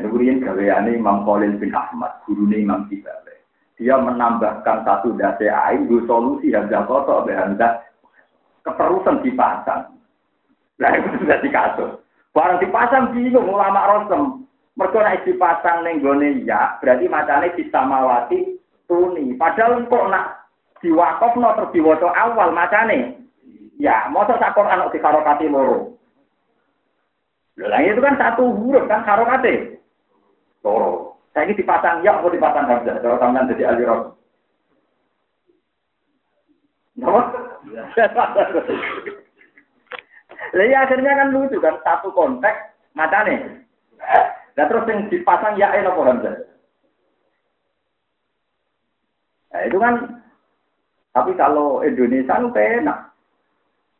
[0.00, 3.36] Kemudian gaweane Imam Khalil bin Ahmad, guru Imam Tibawe.
[3.76, 7.84] Dia menambahkan satu dasi air, dua solusi Hamzah kotor, Hamzah
[8.64, 9.92] keterusan dipasang.
[10.80, 12.00] Nah itu sudah dikasus.
[12.32, 14.45] Barang dipasang bingung ulama rosem.
[14.76, 19.32] Mergo nek dipasang ning gone ya, berarti macane disamawati tuni.
[19.40, 20.52] Padahal kok nak
[20.84, 23.16] diwakofno terus diwaca awal macane.
[23.80, 25.96] Ya, masa sak Quran kok dikarokati loro.
[27.56, 29.80] Lha itu kan satu huruf kan karokate.
[30.60, 31.16] Loro.
[31.36, 32.96] Ini dipasang ya, mau dipasang hamzah.
[33.00, 34.12] Kalau sampean jadi aliran.
[36.96, 37.20] Nama?
[40.56, 42.56] Lalu ya, akhirnya kan lucu kan satu konteks
[42.96, 43.64] matane.
[44.56, 46.36] Nah terus yang dipasang ya apa hamzah?
[49.52, 49.94] Nah itu kan
[51.12, 52.98] tapi kalau Indonesia itu enak.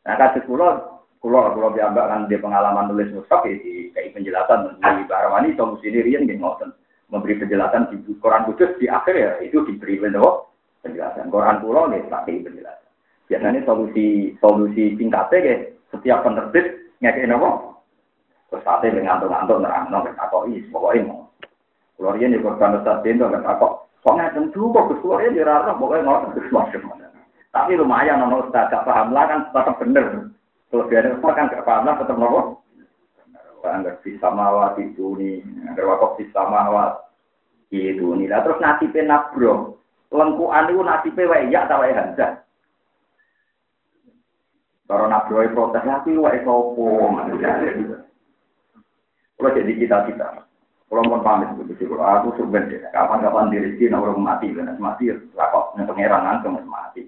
[0.04, 4.80] Nah kasih pulau, pulau pulau biambak kan dia pengalaman nulis mushaf ya di kayak penjelasan
[4.80, 6.72] di Barawani solusi rian yang ngoten
[7.12, 10.00] memberi penjelasan di Quran kudus di akhir ya itu diberi
[10.80, 12.88] penjelasan Quran pulau nih pakai penjelasan.
[13.28, 15.54] Biasanya solusi solusi singkatnya ya
[15.92, 17.75] setiap penerbit ngekek nopo
[18.46, 21.26] terus sate ngantuk-ngantuk nerang nopo takok is pokoknya mau.
[21.96, 23.72] Dia nih korban besar bento takok
[24.06, 27.08] kok ngeten dulu kok kesuaranya dirarah pokoknya ngotot kesuaranya.
[27.50, 30.30] Tapi lumayan nono ustaz gak paham lah kan tetap bener.
[30.70, 32.62] Kalau dia ustaz kan gak paham lah tetap nopo.
[33.66, 37.02] Anggar bisa mawat itu nih, anggar wakaf bisa mawat
[37.74, 38.30] itu nih.
[38.30, 39.82] Lah terus nasibnya nabro,
[40.14, 41.66] lengkuan itu nasibnya wae ya
[45.50, 47.10] protes, tapi wae sopo.
[49.36, 50.48] Kalau jadi kita-kita.
[50.86, 55.74] Kalau mau pamit begitu, kalau aku sebenarnya kapan-kapan diri sini orang mati, kan mati, lapor
[55.74, 57.02] pangeran langsung mati.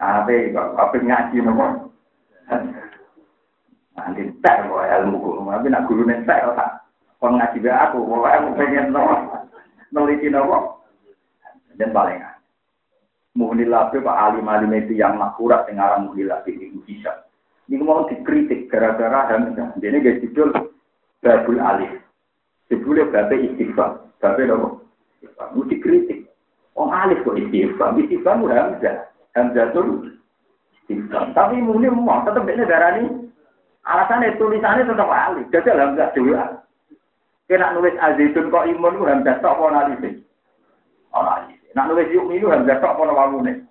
[0.00, 1.92] Ape ape ngaji nopo.
[3.92, 6.48] Nanti tak kok ilmu guru, tapi nak guru nek tak
[7.20, 9.14] kon ngaji be aku, pokoke aku pengen nopo.
[9.92, 10.80] Neliti nopo.
[11.76, 12.24] Dan paling
[13.36, 17.28] Muhnillah Pak alim alim itu yang makurat yang arah Muhnillah itu bisa.
[17.70, 19.78] Ini mau dikritik gara-gara Hamzah.
[19.78, 20.50] Ini gak judul
[21.20, 21.92] Babul Alif.
[22.72, 23.90] Judulnya Babul Istighfar.
[24.20, 24.68] Babul apa?
[25.52, 26.28] Mau dikritik.
[26.76, 27.96] Oh Alif kok Istighfar.
[27.96, 29.10] Istighfar Hamzah.
[29.36, 30.18] Hamzatul
[30.90, 31.30] Istifham.
[31.34, 33.30] Tapi mungkin mau tetap ini darah ini.
[33.86, 35.46] Alasannya tulisannya tetap alif.
[35.54, 36.42] Jadi Hamzah dua.
[37.48, 40.22] Kena nulis azizun kok imun itu Hamzah tok apa analis.
[41.14, 41.58] Analis.
[41.74, 43.64] Nak nulis yuk itu Hamzah tok apa wawune.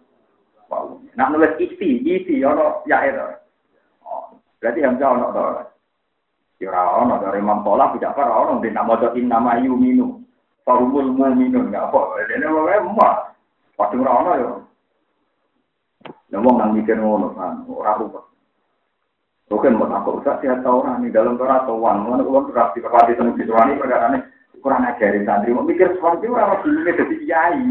[0.71, 1.07] Wawune.
[1.15, 3.03] Nak nulis isi, isi ono ya.
[4.03, 5.45] Oh, berarti Hamzah ono to.
[6.59, 10.19] Ya ora ono dari Imam Pola tidak para ono tidak maca nama yuminu.
[10.67, 12.19] Farumul mu'minun enggak apa.
[12.27, 13.31] Dene wae mah.
[13.79, 14.51] Padha ora ono ya.
[16.29, 18.21] Nah, wong nang mikir ngono kan, ora rupet.
[19.49, 22.69] Oke, mau takut usah sihat tau orang nih dalam Torah atau wan, mana kalau beras
[22.77, 24.21] di kepala itu nulis wani perkara ini
[24.61, 27.65] kurang ajarin santri, mau mikir seperti orang dulu jadi kiai.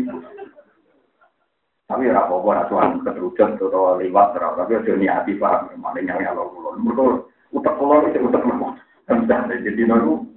[1.86, 6.50] Tapi ora apa-apa, ora tuan keterusan atau lewat tapi ada niati paham, mana ya Allah
[6.82, 8.76] betul, utak kulon itu utak kulon,
[9.08, 10.28] jadi nolu.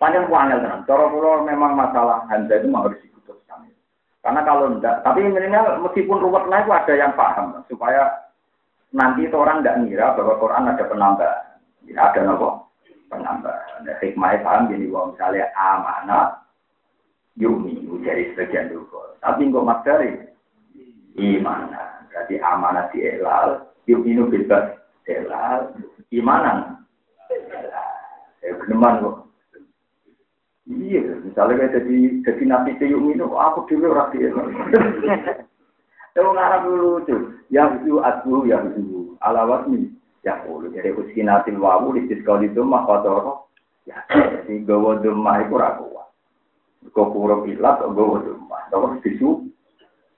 [0.00, 3.68] Panjang kuangel kan, cara kulon memang masalah handa itu harus diputuskan.
[4.24, 8.08] Karena kalau enggak, tapi minimal meskipun ruwet lah ada yang paham supaya
[8.96, 11.44] nanti itu orang enggak ngira bahwa Quran ada penambahan.
[11.84, 12.72] Ya, ada nopo
[13.12, 13.84] penambahan.
[13.84, 16.26] Ada hikmah paham jadi bahwa misalnya amanah
[17.36, 18.88] yumi jadi sebagian dulu.
[19.20, 20.10] Tapi enggak mas dari
[21.20, 22.08] imanah.
[22.08, 24.79] Berarti amanah di elal, yumi bebas
[25.10, 25.74] elal,
[26.14, 26.86] imanan.
[28.40, 29.30] Ya, kok.
[30.70, 34.22] Iya, misalnya kayak jadi jadi nabi yuk minum, aku dulu rapi.
[36.14, 39.90] Tahu ngarap dulu tuh, yang itu aku yang itu alawat nih,
[40.26, 43.46] ya boleh jadi uskinatil wawu di sekali itu mah kotor.
[43.86, 45.86] Ya, jadi gawa demah itu ragu.
[46.94, 49.46] Kau kurang ilat, gawa demah, terus tisu.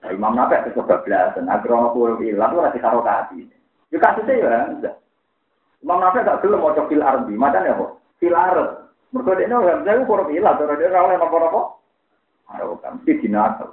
[0.09, 3.41] Imam Nabi itu kebablasan, agar orang kurang ilat itu rasi karokati.
[3.93, 4.97] Ya kasusnya ya, enggak.
[5.85, 8.89] Imam Nabi tak gelem mau fil arbi, macam ya kok, fil arab.
[9.13, 11.63] Mereka dia orang saya kurang ilah, orang dia orang apa apa.
[12.57, 13.71] Ada kan, mesti dinasal.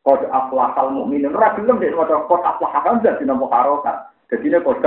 [0.00, 3.96] Kod aflahal mukminin, ora gelem dia maca kod aflahal nama harokat.
[4.32, 4.80] Jadi ini kod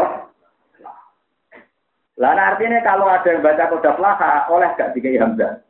[2.20, 5.64] lah artinya kalau ada yang baca kod aflaha, oleh gak dikai hamzah?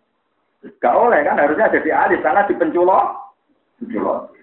[0.82, 3.00] Gak oleh kan, harusnya jadi alif, karena di penculo.
[3.78, 4.34] Penculo.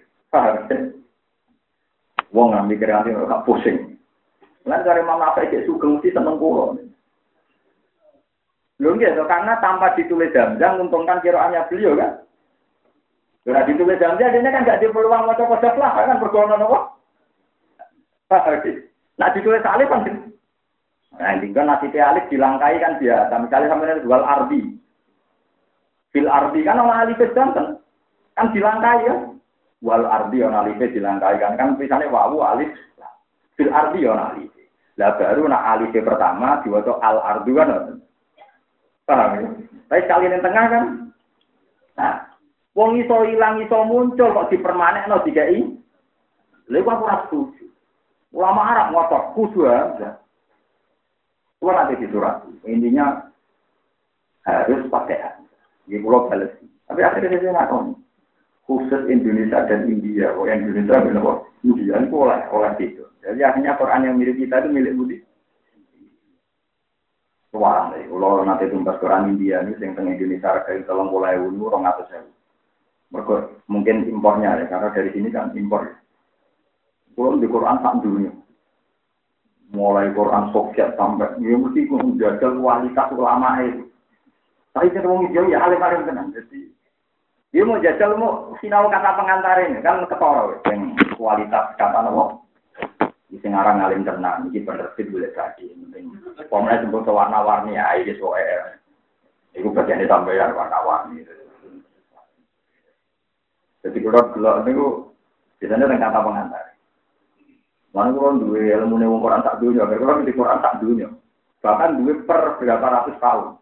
[2.31, 3.96] Wong nanti nggak pusing.
[4.67, 6.75] Lain dari apa aja sugeng mesti seneng kulo.
[8.77, 12.21] Lho nggih, karena tanpa ditulis Hamzah menguntungkan kiroannya beliau kan.
[13.47, 16.79] Karena ditulis Hamzah dia kan gak di peluang maca kode lah kan berkonon apa?
[19.17, 20.05] Nah ditulis alif kan
[21.17, 23.33] Nah, tinggal nasi teh alif dilangkai kan biasa.
[23.41, 24.61] Misalnya sampai jual ardi.
[26.13, 27.55] Fil ardi kan orang alif kan
[28.37, 29.15] kan dilangkai ya.
[29.81, 32.69] Wal ardi orang alif dilangkai kan kan misalnya wawu alif.
[33.57, 34.56] Fil ardi orang alif.
[34.97, 38.01] Lah baru nak alif pertama diwaca al ardu kan.
[39.05, 39.49] Paham ya?
[39.87, 40.85] Tapi sekali yang tengah kan.
[41.97, 42.15] Nah,
[42.73, 45.63] wong iso ilang iso muncul kok dipermanekno dikai.
[46.73, 47.65] Lha kok ora setuju.
[48.35, 50.19] Ulama Arab ngotot kudu aja.
[51.61, 52.45] Kulo nanti di surat.
[52.65, 53.21] Intinya
[54.45, 55.41] harus pakai.
[55.87, 56.51] Ini pulau balas.
[56.89, 57.95] Tapi akhirnya nggak tahu.
[58.67, 60.35] Khusus Indonesia dan India.
[60.35, 63.07] Oh, Indonesia benar India itu oleh oleh itu.
[63.23, 65.17] Jadi akhirnya Quran yang milik kita itu milik Budi.
[67.57, 71.73] Wah, kalau nanti tumbas Quran India ini yang tengah Indonesia harga itu tolong mulai dulu
[71.73, 72.29] orang atas saya.
[73.15, 75.89] Mereka mungkin impornya ya, karena dari sini kan impor.
[77.17, 78.33] Kalau di Quran tak dunia.
[79.73, 83.91] Mulai Quran Soviet sampai, ya mesti menjaga kualitas ulama itu.
[84.71, 86.31] Tapi kita mau hijau ya alim alim tenang.
[86.37, 86.76] Jadi
[87.57, 92.45] dia mau jajal mau sinau kata pengantar ini kan ketoro yang kualitas kata nopo.
[93.33, 95.73] Di singarang alim tenang, ini penerbit boleh tadi.
[96.53, 98.77] Pokoknya sebut warna-warni ya, ini soal.
[99.57, 101.25] Itu bagian ditambahin warna-warni.
[103.81, 104.87] Jadi kalau gelap itu
[105.57, 106.65] biasanya dengan kata pengantar.
[107.97, 111.09] Mana kalau dua ilmu nih Quran tak dunia, kalau di Quran tak dunia.
[111.65, 113.57] Bahkan dua per berapa ratus tahun.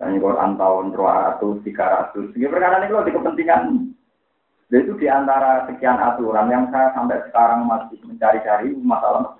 [0.00, 2.32] Dan Quran tahun 200, 300.
[2.32, 3.62] Ini perkara ini kalau di kepentingan.
[4.72, 9.36] Itu di antara sekian aturan yang saya sampai sekarang masih mencari-cari masalah.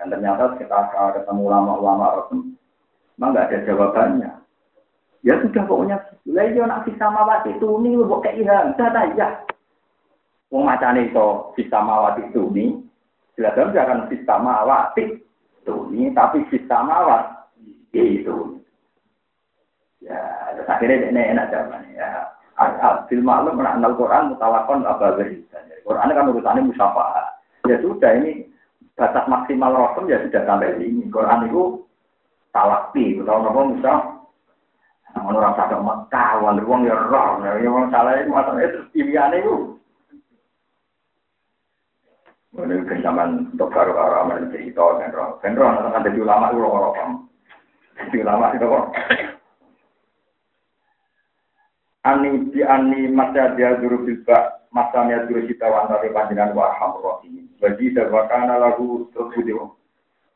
[0.00, 2.54] Dan ternyata kita ketemu ulama-ulama Rasul,
[3.18, 4.30] memang nggak ada jawabannya.
[5.26, 5.98] Ya sudah pokoknya,
[6.30, 9.42] lah iya nak bisa mawat itu ini buat keihan, sudah ya.
[10.54, 12.78] Wong macane itu bisa mawat itu ini,
[13.34, 17.50] silakan jangan bisa mawat itu ini, tapi bisa mawat
[17.90, 18.57] itu.
[19.98, 20.20] Ya,
[20.54, 22.30] terus akhirnya ini enak zaman ya.
[22.58, 25.14] Abdul Ma'lum mengenal Quran mutawakon apa
[25.86, 27.38] Quran kan urusannya musyafah.
[27.66, 28.46] Ya sudah ini
[28.98, 31.06] batas maksimal rasul ya sudah sampai ini.
[31.10, 31.86] Quran itu
[32.50, 33.94] talakti, tahu apa musa?
[35.16, 39.40] Namun orang sadar Mekah, wali wong ya roh, ya wong salah itu masalahnya terus pilihannya
[39.40, 39.54] itu.
[42.58, 46.58] Ini zaman untuk baru arah amal cerita kan roh, kan roh nanti ada ulama itu
[46.58, 46.92] roh roh,
[48.12, 48.84] ulama itu kok.
[52.06, 57.90] Ani di ani masa dia dulu bilba masanya dulu kita wantari panjenengan wa rohim bagi
[57.90, 59.74] darwakana lagu terbudio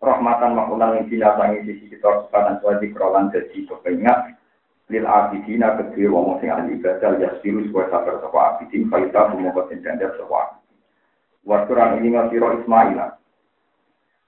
[0.03, 4.19] rahmatan makulang yang binasangi sisi kita kesempatan suatu kerolan jadi kepengat
[4.91, 9.71] lil abidina kedua wong sing ahli ibadah ya siru sebuah sabar sapa abidin faita memoga
[9.71, 10.63] sendiri sebuah
[11.47, 13.19] waktu ini masih roh Ismail.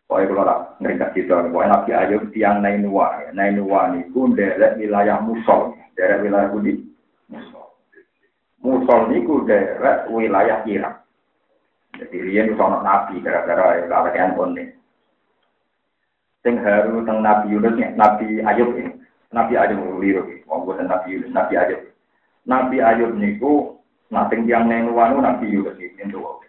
[0.04, 5.16] Pokoknya kalau lah mereka kita, pokoknya Nabi Ayub tiang Nainua, Nainua ini pun dari wilayah
[5.24, 6.76] Musol, dari wilayah Budi,
[8.64, 11.04] Musol niku daerah wilayah Irak.
[12.00, 14.72] Jadi riyen sono nabi gara-gara kalakean konne.
[16.40, 18.92] Sing haru teng Nabi Yunus Nabi Ayub ini.
[19.36, 21.80] Nabi Ayub liru wong boten Nabi Yunus, Nabi Ayub.
[22.48, 26.40] Nabi Ayub niku nating yang neng wanu Nabi Yunus ento.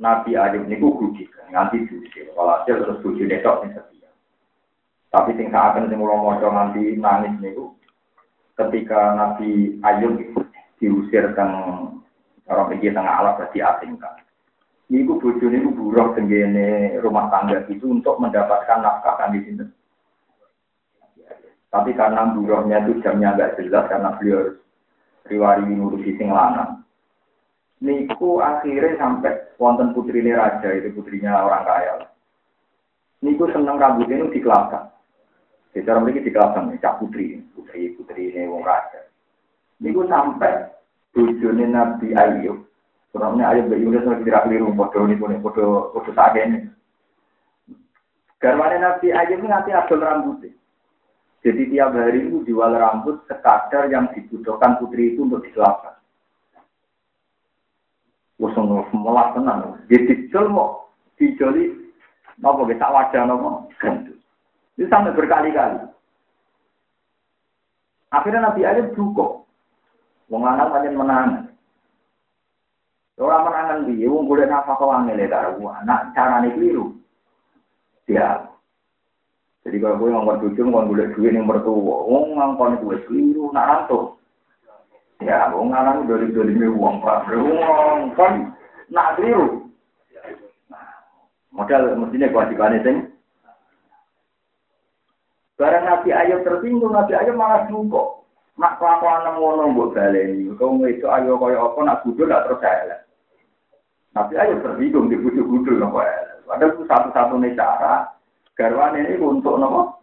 [0.00, 1.84] Nabi Ayub niku gudik nganti.
[2.32, 4.08] Kalau hasil terus bujuk netok sing setia.
[5.12, 7.76] Tapi sing saat sing mulo maca nganti nangis niku
[8.56, 10.16] ketika Nabi Ayub
[10.82, 11.54] diusir teng
[12.50, 14.18] orang pergi tengah alam berarti asingkan.
[14.90, 19.64] Niku bojone niku buruh tenggene rumah tangga itu untuk mendapatkan nafkah kan di sini.
[21.72, 24.58] Tapi karena buruhnya itu jamnya agak jelas karena beliau
[25.30, 26.82] riwari ngurusi sing lanang.
[27.80, 31.94] Niku akhirnya sampai wonten putri raja itu putrinya orang kaya.
[33.22, 34.90] Niku seneng rambutnya itu dikelapkan.
[35.72, 39.01] Secara mereka dikelapkan, cak putri, putri putri ini wong raja.
[39.82, 40.70] Niku sampai
[41.10, 42.62] bujone Nabi Ayub.
[43.10, 46.70] Kurangnya Ayub Mbak Yunus lagi tidak keliru, bodoh ini pun, bodoh, bodoh saat ini.
[48.38, 50.54] Garwane Nabi Ayub ini nanti adol rambutnya.
[51.42, 55.98] Jadi tiap hari itu jual rambut sekadar yang dibutuhkan putri itu untuk dikelapkan.
[58.38, 59.82] Usung melah tenang.
[59.90, 60.86] Jadi jual mau
[61.18, 61.74] dijoli,
[62.38, 63.66] nopo bisa wajah nopo.
[64.78, 65.90] Itu sampai berkali-kali.
[68.14, 69.42] Akhirnya Nabi Ayub cukup.
[70.32, 71.28] Wong lanang pancen menang.
[73.20, 76.96] Ora menangan piye wong golek nafkah wangel ya karo anak carane keliru.
[78.08, 78.48] Ya.
[79.62, 83.68] Jadi kalau gue ngomong tujuh, ngomong golek duit yang mertua, wong ngomong gue keliru, nak
[83.68, 84.16] rantu.
[85.20, 88.00] Ya, wong lanang dari dari uang pak, wong ngomong
[88.88, 89.68] nak keliru.
[91.52, 92.96] Modal mestinya kewajibannya sing.
[95.60, 98.21] Barang Nabi Ayub tersinggung, Nabi Ayub malah cukup.
[98.60, 100.52] Nak kelakuan ngono mbok baleni.
[100.60, 103.00] Kau itu ayo kaya apa nak budul gak terus elek.
[104.12, 106.44] Tapi ayo tersinggung di budul-budul nopo elek.
[106.44, 108.12] Padahal itu satu-satunya cara
[108.52, 110.02] garwane ini untuk nopo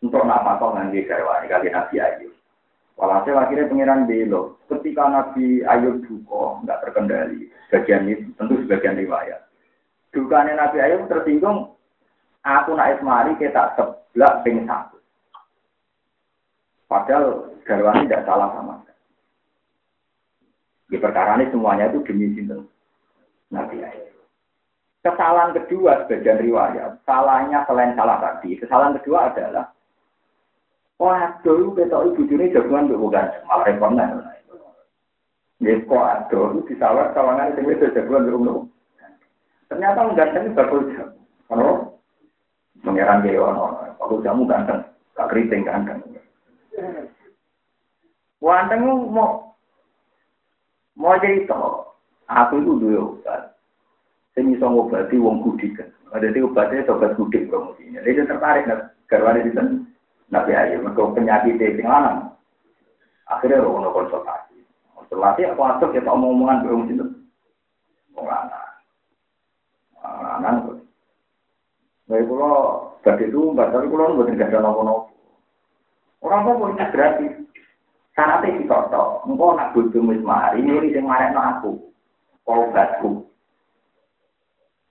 [0.00, 2.32] untuk nafkah ngangge garwani kali Nabi Ayub.
[2.96, 4.60] Walhasil akhirnya pengiran belo.
[4.68, 7.48] Ketika Nabi Ayub duka, nggak terkendali.
[7.68, 9.40] Sebagian ini tentu sebagian riwayat.
[10.12, 11.72] Dukanya Nabi Ayub tersinggung.
[12.44, 14.99] Aku nak esmari kita sebelah ping satu.
[16.90, 18.82] Padahal garwani tidak salah sama.
[20.90, 22.66] Di perkara ini semuanya itu demi sinten
[23.54, 24.10] Nabi Ayub.
[25.06, 29.70] Kesalahan kedua sebagian riwayat, salahnya selain salah tadi, kesalahan kedua adalah
[31.00, 34.20] Waduh, ketok ibu juni jagoan tuh bukan malah nih.
[35.64, 38.68] Ya kok aduh, di sawah sawangan itu itu jagoan tuh
[39.72, 41.14] Ternyata mengganteng bakul jam.
[41.48, 41.96] Kalau
[42.82, 44.82] mengerang dia ono, bakul jamu ganteng,
[45.14, 46.09] gak keriting ganteng.
[48.40, 48.80] Wanteng
[49.12, 49.52] mau
[50.96, 51.56] mau cerita.
[52.30, 53.42] Aku itu dua obat.
[54.32, 55.76] Saya bisa ngobati wong gudik.
[55.76, 55.88] kan.
[56.16, 58.00] Ada di obatnya sobat kudik promosinya.
[58.00, 58.80] Dia tertarik kan.
[59.10, 59.74] Karena ada di sana.
[60.30, 62.30] Nabi Ayu, mereka penyakit di lanang.
[63.26, 64.58] Akhirnya lo kena konsultasi.
[64.94, 67.06] Konsultasi aku asok ya tak mau ngomongan promosi itu.
[68.14, 68.70] Mau lanang.
[70.02, 70.76] Lanang kok.
[72.06, 72.54] Nah itu lo.
[73.00, 75.10] Tadi itu, tapi kalau lo buatin gajah nopo-nopo.
[76.20, 77.32] Orang-orang mau gratis.
[78.20, 79.24] Syaratnya si toto.
[79.24, 81.72] Engkau nak butuh mismari, ini yang marah aku.
[82.44, 83.24] Obatku.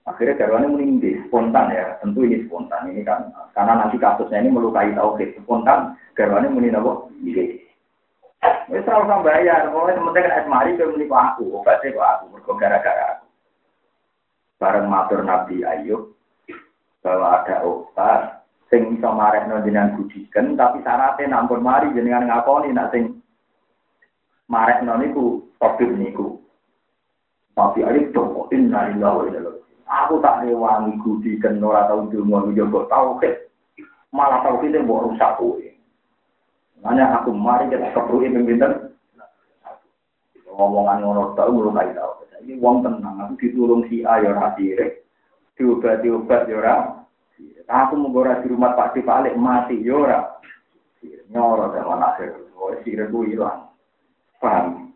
[0.10, 1.94] Akhirnya garwane meninggi, spontan ya.
[2.02, 2.90] Tentu ini spontan.
[2.90, 5.38] Ini kan karena nanti kasusnya ini melukai tauhid.
[5.46, 7.06] Spontan garwane muni napa?
[7.22, 7.62] Iya.
[8.74, 9.70] Wis ora usah bayar.
[9.70, 13.26] Pokoknya sementing kan asmari ke muni aku, obatnya kok aku mergo gara-gara aku.
[14.58, 16.18] Bareng matur Nabi Ayub
[17.06, 18.39] bahwa ada obat
[18.70, 23.20] sing iso marekno jenengan budiken tapi syaratnya nampun mari jenengan ngakoni nak sing
[24.50, 26.40] marekno niku tabib niku.
[27.54, 29.52] Tapi Ayub tuh inna lillahi wa inna
[29.90, 33.50] Aku tak rewangi gudi dan ora tau dungo njogo tauhid.
[34.14, 35.66] Malah tauhid mbok rusak kowe.
[36.86, 38.94] Makanya aku mari kita kebruki pimpinan.
[40.46, 42.22] Ngomongan ngono tau mulai tau.
[42.40, 45.04] Ini wong tenang, aku ditulung si A ya ora sirik.
[45.60, 46.76] Diobat-diobat ya ora.
[47.70, 50.20] Aku mau di rumah Pak Si Balik mati ya ora.
[51.30, 52.34] Nyoro zaman akhir.
[52.58, 53.70] Oh, sirik ku hilang.
[54.42, 54.90] Paham?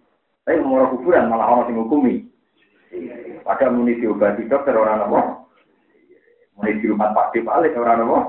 [0.44, 2.16] Tapi mau kuburan malah orang sing hukumi.
[3.46, 5.22] Padahal muni diobati dokter orang apa?
[6.58, 8.20] Muni di rumah Pak Dip Alik orang apa?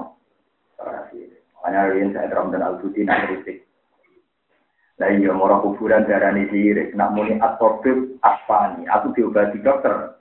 [1.65, 3.65] Hanya yang saya teram dan al-Budi nak kritik.
[5.01, 6.93] Nah iya, murah kuburan darah ini sirik.
[6.93, 8.85] Nak muni atobib asfani.
[8.93, 10.21] Aku diobati dokter.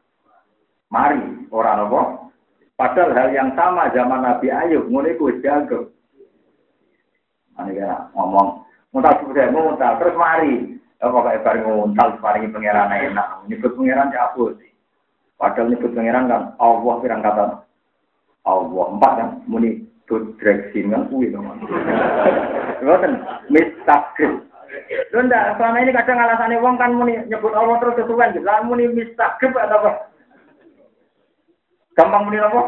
[0.87, 2.01] Mari, orang apa?
[2.73, 4.89] Padahal hal yang sama zaman Nabi Ayub.
[4.89, 5.93] Muni ku jago.
[7.53, 8.65] Ini kan ngomong.
[8.93, 9.97] Muntah sudah, muntah.
[10.01, 10.73] Terus mari.
[11.03, 13.27] Ya, pokoknya bareng nguntal, bareng pengeran enak.
[13.51, 14.31] Nyebut pengeran ya?
[15.35, 17.67] Padahal nyebut pangeran kan Allah pirang kata
[18.47, 21.43] Allah empat kan muni direksi kan kuwi to.
[22.79, 23.13] Ngoten
[23.53, 24.47] mistakrim.
[25.11, 28.39] Lho ndak selama ini kadang alasane wong kan muni nyebut Allah terus kesuwen.
[28.39, 29.91] Lah muni mistakrim atau apa?
[31.93, 32.61] Gampang muni apa?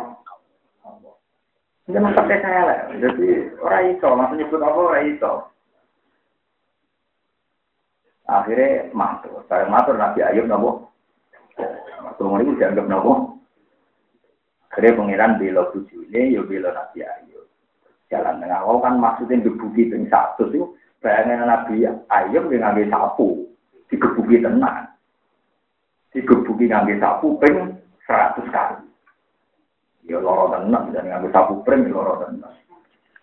[1.86, 2.80] Jangan pakai saya lah.
[2.98, 3.30] Jadi
[3.62, 5.30] orang itu, maksudnya nyebut apa orang.
[8.26, 9.46] Akhirnya matur.
[9.46, 10.90] Bareng matur Nabi Ayub nabo
[12.18, 13.38] Semua ini dianggap nopo.
[14.74, 17.46] Akhirnya pangeran bela ini, ya bela Nabi Ayub.
[18.10, 18.66] Jalan tengah.
[18.66, 20.74] Oh kan maksudnya digebuki ping satu itu.
[21.06, 23.46] Bayangin Nabi Ayub yang ngambil sapu.
[23.94, 24.90] Digebuki tenang.
[26.10, 27.78] Digebuki ngambil sapu ping
[28.10, 28.86] seratus kali.
[30.06, 30.94] Ya loro tenang.
[30.94, 32.54] Dan ngambil sapu pring ya loro tenang.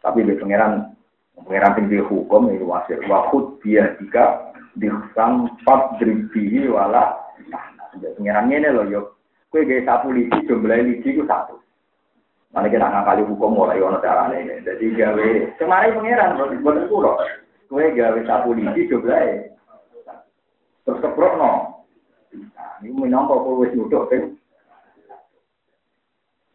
[0.03, 0.93] Tapi di pangeran
[1.39, 7.23] pangeran tinggi hukum itu wasir wahud dia jika disampat dribihi wala
[7.93, 9.07] Pengiran ini loh, yuk.
[9.53, 11.61] Kue gaya sapu lidi, jumlah lidi itu satu.
[12.57, 14.65] Mana kita ngakali hukum mulai ono cara ini.
[14.65, 15.29] Jadi gawe
[15.61, 17.21] kemarin pengiran buat pulau.
[17.69, 19.53] Kue gawe sapu lidi jumlah
[20.83, 21.51] terus keprok no.
[22.33, 23.77] Nah, ini menyangkau pulau wis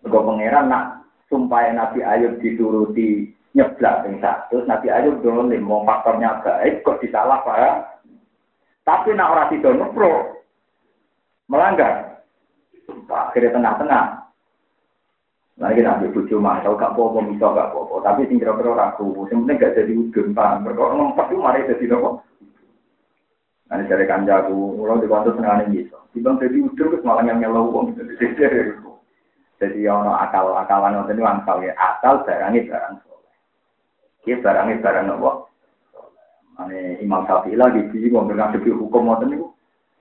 [0.06, 0.86] Kau pengiran nak
[1.32, 7.42] sumpah Nabi Ayub dituruti nyeblak yang satu, Nabi Ayub dolim, mau faktornya baik, kok disalah
[7.42, 7.98] pak.
[8.86, 10.14] Tapi nak orang tidak nupro,
[11.50, 12.24] melanggar.
[13.10, 14.06] Akhirnya tengah-tengah.
[15.58, 17.96] Nah, kita ambil bujo masuk, gak apa-apa, bisa gak apa-apa.
[18.06, 20.62] Tapi sing kira-kira ragu, gak jadi udun, paham.
[20.62, 22.22] Mereka ngompat itu mari jadi nopo.
[23.68, 25.98] Nah, dari kanjaku, mulai di waktu tengah ini bisa.
[26.14, 27.98] Dibang jadi udun, terus malah yang nyelau uang.
[29.66, 31.74] Ono akal-akalan waktu ini wangsal ya.
[31.74, 33.36] Asal barangnya barang soleh.
[34.30, 35.32] Ini barangnya barang nopo.
[36.58, 39.38] Ini Imam Syafi'i lagi bingung dengan segi hukum waktu ini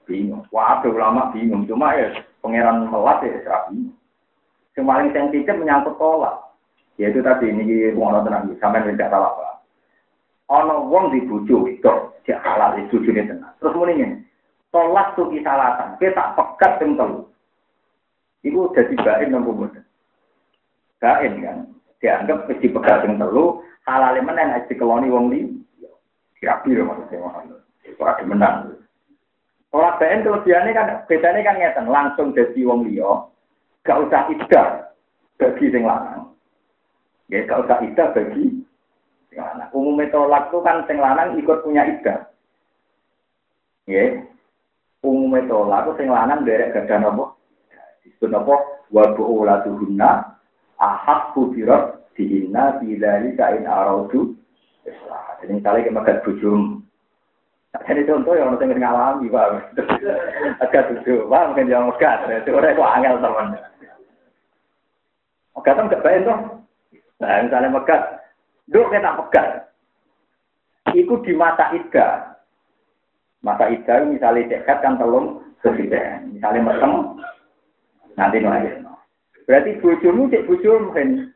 [0.04, 0.44] bingung.
[0.52, 1.64] Wah, ulama bingung.
[1.64, 2.12] Cuma ya
[2.44, 3.96] pangeran melat ya serap bingung.
[4.76, 6.36] Yang paling sensitif menyangkut tolak.
[7.00, 9.60] Yaitu tadi ini wong tenang sampean tidak salah apa.
[10.52, 11.92] Ono wong di bojo itu
[12.28, 13.52] dia halal itu bojone tenang.
[13.60, 14.16] Terus muni ngene.
[14.68, 17.24] Tolak tuh kisalatan, kita pekat telu.
[18.46, 19.82] Iku dadi bain nang mboten.
[21.02, 21.66] Bain kan.
[21.98, 23.58] Dianggap wis dipegat sing telu,
[23.90, 25.50] halale menen nek dikeloni wong li.
[26.38, 27.26] Kira-kira maksudnya.
[27.98, 28.78] Ora menang.
[29.74, 33.26] Ora bain kelebihannya kan bedanya kan ngeten, langsung dadi wong liya.
[33.82, 34.94] Gak usah iddah
[35.42, 36.30] bagi sing lanang.
[37.26, 38.62] Ya gak usah iddah bagi
[39.32, 39.68] sing lanang.
[40.14, 42.30] Tolak itu kan sing lanang ikut punya iddah.
[43.90, 44.22] Ya.
[45.02, 47.34] Umumnya tolak itu sing lanang derek gada nopo.
[48.16, 48.56] Disebut nopo
[48.88, 50.10] wa bu'ulatuhunna
[50.80, 54.32] ahak bubirat dihinna bidari kain araudu.
[55.44, 56.60] Jadi misalnya kita makan bujum.
[57.76, 59.76] Ini contoh yang orang ngalami, Pak.
[60.64, 62.24] Agak duduk, Pak, mungkin yang megat.
[62.24, 63.46] Itu orang itu angel, teman.
[65.52, 66.38] Megatan gak baik toh.
[67.20, 68.02] Nah, misalnya megat,
[68.72, 69.48] duk kita pegat.
[70.96, 72.40] Iku di mata ida.
[73.44, 76.32] Mata ida misalnya dekat kan telung presiden.
[76.32, 76.92] Misalnya mesem,
[78.16, 78.96] nanti no akhir no.
[79.46, 81.30] Berarti bujumu cek bujum mungkin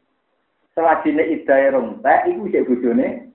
[0.74, 3.30] selajine idai rompe, iku cek bojone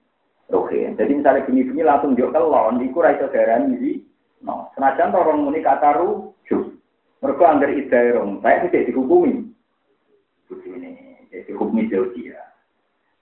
[0.54, 3.98] Oke, jadi misalnya bunyi-bunyi langsung jok kelon, lawan, iku raiso garan ini,
[4.46, 6.70] no, senajan torong muni kata rujuk,
[7.18, 9.42] Mergo anggar idai rompe, itu cek dihukumi.
[10.46, 12.38] Bujune, cek dihukumi jauh dia.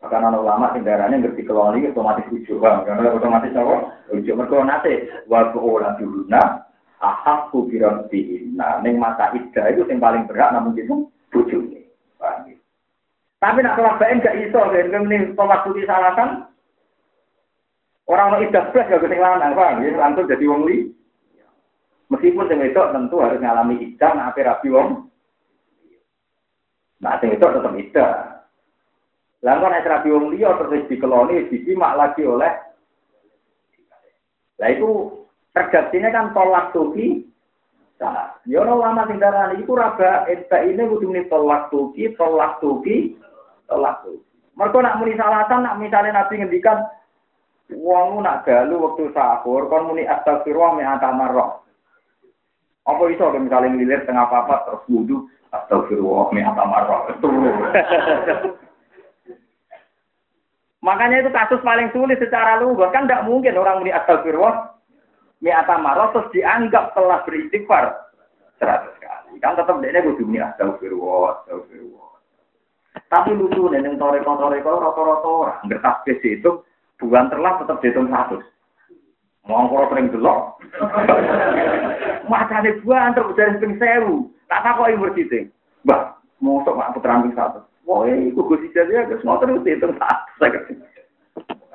[0.04, 3.76] Bahkan anak ulama kendaraannya ngerti kelon ini otomatis rujuk, bang, karena otomatis apa?
[4.12, 4.94] Ujuk, mereka nanti,
[5.32, 6.63] wabuk orang dihukumnya,
[7.04, 8.08] ahak kubiran
[8.56, 11.84] Nah, neng mata ida itu yang paling berat namun itu ujuk nih.
[13.44, 16.48] Tapi nak tolak bain gak iso, kan ini tolak putih salasan.
[18.08, 19.84] Orang mau idah belas gak kesing lanang, bang.
[19.84, 20.88] Ini langsung jadi wong li.
[22.08, 25.12] Meskipun sing itu tentu harus ngalami idah, nah rapi wong
[27.04, 28.08] Nah, sing itu tetap ida.
[29.44, 32.52] Kok nek rabi wong liya terus dikeloni disimak lagi oleh
[34.62, 35.23] Lah itu
[35.54, 37.26] redaksinya kan tolak tuki.
[38.02, 42.60] Nah, ya ono lama sing darani iku raga enta ini kudu muni tolak tuki, tolak
[42.60, 43.16] tuki,
[43.70, 44.20] tolak tuki.
[44.60, 46.84] Mergo nak muni salatan nak misalnya Nabi ngendikan
[47.72, 51.64] wong nak galu waktu sahur kon muni astagfirullah mi atamarrah.
[52.84, 57.14] Apa iso misalnya ngilir tengah papat terus wudu Astagfirullah, mi atamarrah.
[60.86, 62.90] Makanya itu kasus paling sulit secara lugas.
[62.90, 64.74] Kan tidak mungkin orang muni astagfirullah,
[65.44, 67.92] mi atamarrah terus dianggap telah beristighfar
[68.56, 69.36] seratus kali.
[69.44, 72.16] Kan tetap dia kudu muni astagfirullah, astagfirullah.
[73.12, 75.60] Tapi lucu nih, yang toreko-toreko rata-rata orang.
[75.68, 76.62] Nggak itu,
[76.98, 78.40] bukan terlah tetap dihitung satu.
[79.44, 80.56] Mau kalau sering delok.
[82.32, 84.32] Macane buan terus dari ping sewu.
[84.48, 85.52] Tak takoki murtite.
[85.84, 87.60] Mbah, mosok mak putra ping satu.
[87.84, 90.48] Wah, iku Gus Ijazah ya semua terus itu satu.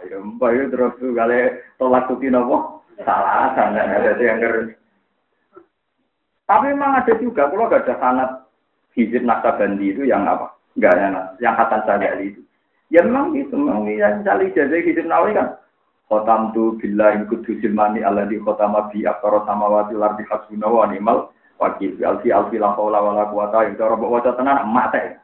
[0.00, 1.38] Ayo, mbak yo terus kali
[1.76, 2.77] tolak tuti nopo?
[3.06, 4.74] Salah, sangat ada yang keren.
[6.48, 8.30] Tapi memang ada juga, kalau gak ada sanat
[8.96, 10.56] hizib nasabandi itu yang apa?
[10.74, 12.40] Enggak yang, yang Hasan Syariali itu.
[12.88, 15.60] Ya memang gitu, memang yang misalnya ijazah hizib nawawi kan
[16.08, 21.28] Khotam tu billahi kudusil mani di khotama bi akara samawati lardi hasbuna wa ni'mal
[21.60, 25.20] wakil bi alfi alfi la haula wala quwata illa billah waca tenan mate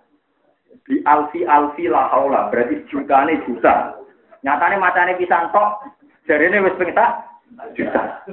[0.84, 3.96] bi alfi alfi la haula berarti jutane juta
[4.44, 5.88] nyatane macane pisan tok
[6.28, 6.92] jarene wis ping
[7.76, 8.24] juta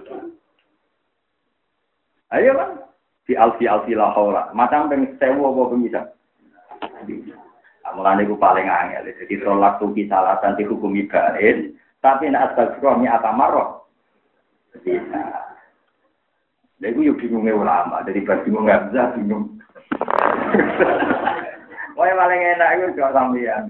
[2.31, 2.69] ayo kan
[3.27, 6.01] di alfi alfi la haula macam ping 1000 apa bisa
[7.91, 13.07] Mulane ku paling angel, jadi tolak tuh salah nanti hukum ibarin, tapi nak astagfirullah mi
[13.11, 13.83] atamarroh.
[14.79, 15.19] Bisa.
[16.79, 19.59] Lha iku yo bingunge ulama, dari pas bingung nggak bisa bingung.
[21.99, 23.63] Wah paling enak itu gak sampean.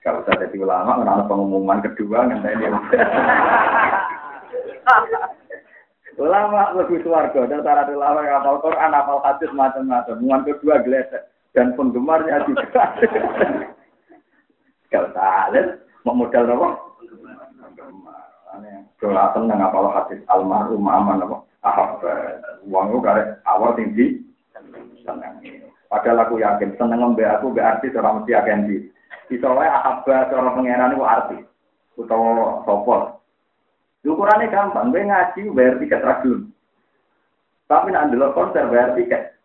[0.00, 2.70] Kalau usah jadi ulama, menang pengumuman kedua ngenteni.
[6.18, 10.16] ulama lebih suarga dan syarat ulama yang hafal Quran, hafal hadis macam-macam.
[10.18, 12.98] Muan kedua geletek dan penggemarnya juga.
[14.88, 16.68] Kalau tak mau modal apa?
[18.98, 22.02] Doa seneng apa hadis almarhum aman apa ahab
[22.66, 24.18] uang lu kare awal tinggi
[25.06, 25.38] seneng.
[25.86, 28.76] Padahal aku yakin seneng ngembe aku be artis orang mesti akan di.
[29.28, 31.42] Bisa ahab cara pangeran itu artis
[31.94, 33.20] utawa sopor.
[34.08, 36.48] Ukurannya gampang, gue ngaji bayar tiket ragil.
[37.68, 39.36] Tapi nak dulu konser bayar tiket.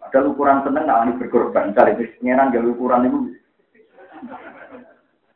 [0.00, 1.70] Padahal ukuran seneng nggak berkorban.
[1.70, 3.18] Misalnya pangeran gak ukuran itu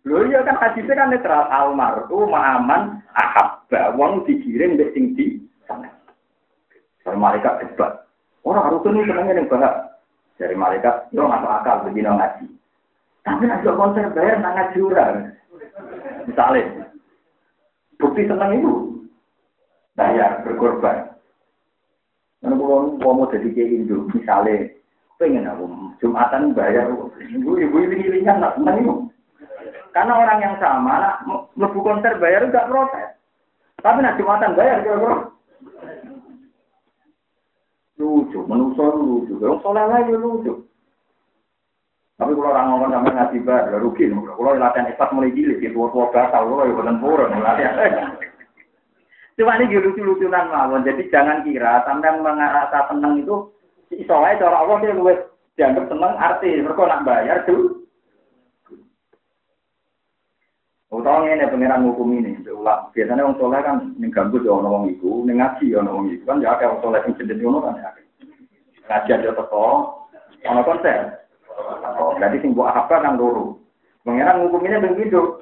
[0.06, 5.90] Lho iya kan hadisnya kan netral almarhum aman ahabba wong dikirim mbek sing di sana.
[7.02, 8.06] Kalau malaikat debat.
[8.46, 9.98] Orang harus ini senengnya yang bahas.
[10.38, 12.46] Dari malaikat, yo masuk akal begini ngaji.
[13.26, 15.34] Tapi nak konser bayar sangat jurang.
[16.30, 16.85] Misalnya,
[17.96, 18.72] bukti senang itu
[19.96, 21.16] bayar berkorban.
[22.44, 24.70] Karena kalau mau jadi kayak Indo, misalnya,
[25.16, 25.64] pengen aku
[25.98, 26.92] Jumatan bayar,
[27.32, 28.94] ibu ibu ini ringan nak senang itu.
[29.96, 31.16] Karena orang yang sama, nak
[31.56, 33.16] lebu konser bayar enggak protes.
[33.80, 35.32] Tapi nak Jumatan bayar kira-kira.
[37.96, 39.40] Lucu, menurut lucu.
[39.40, 40.65] Yang soleh lagi lucu.
[42.16, 44.08] Tapi kalau orang ngomong sama ngaji bar, ya rugi.
[44.08, 47.36] Kalau latihan ikhlas mulai gili, di tua-tua batal, kalau ya bukan purun.
[49.36, 50.80] Cuma ini lucu-lucunan mawon.
[50.80, 53.52] Jadi jangan kira sampai merasa seneng itu,
[54.08, 55.20] soalnya cara Allah dia luwes
[55.60, 56.56] dianggap seneng arti.
[56.56, 57.84] Mereka nak bayar tuh.
[60.88, 62.88] Utawa ini pengiran hukum ini, ulang.
[62.96, 66.72] Biasanya orang soleh kan mengganggu ya orang itu, ngaji ya orang itu kan ya ada
[66.72, 67.90] orang soleh yang jenis kan ya.
[68.88, 69.66] Ngaji aja teko,
[70.46, 71.25] orang konser.
[71.56, 73.56] Oh, jadi sing buat apa kan loro.
[74.04, 75.40] Pengiran hukumnya begitu.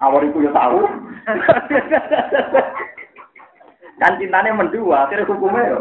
[0.00, 0.80] Awal itu ya tahu.
[4.02, 5.80] kan cintanya mendua, akhirnya hukumnya ya.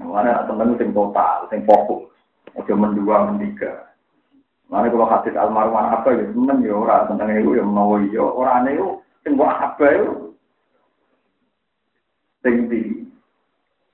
[0.00, 2.08] Mana temen sing total, sing fokus.
[2.54, 3.90] Ojo mendua, mendiga.
[4.70, 8.70] Mana kalau hadis almarhum apa ya temen ya orang tentang itu ya mau ya orang
[8.70, 8.88] itu
[9.26, 10.06] sing buat apa ya.
[12.46, 12.56] Sing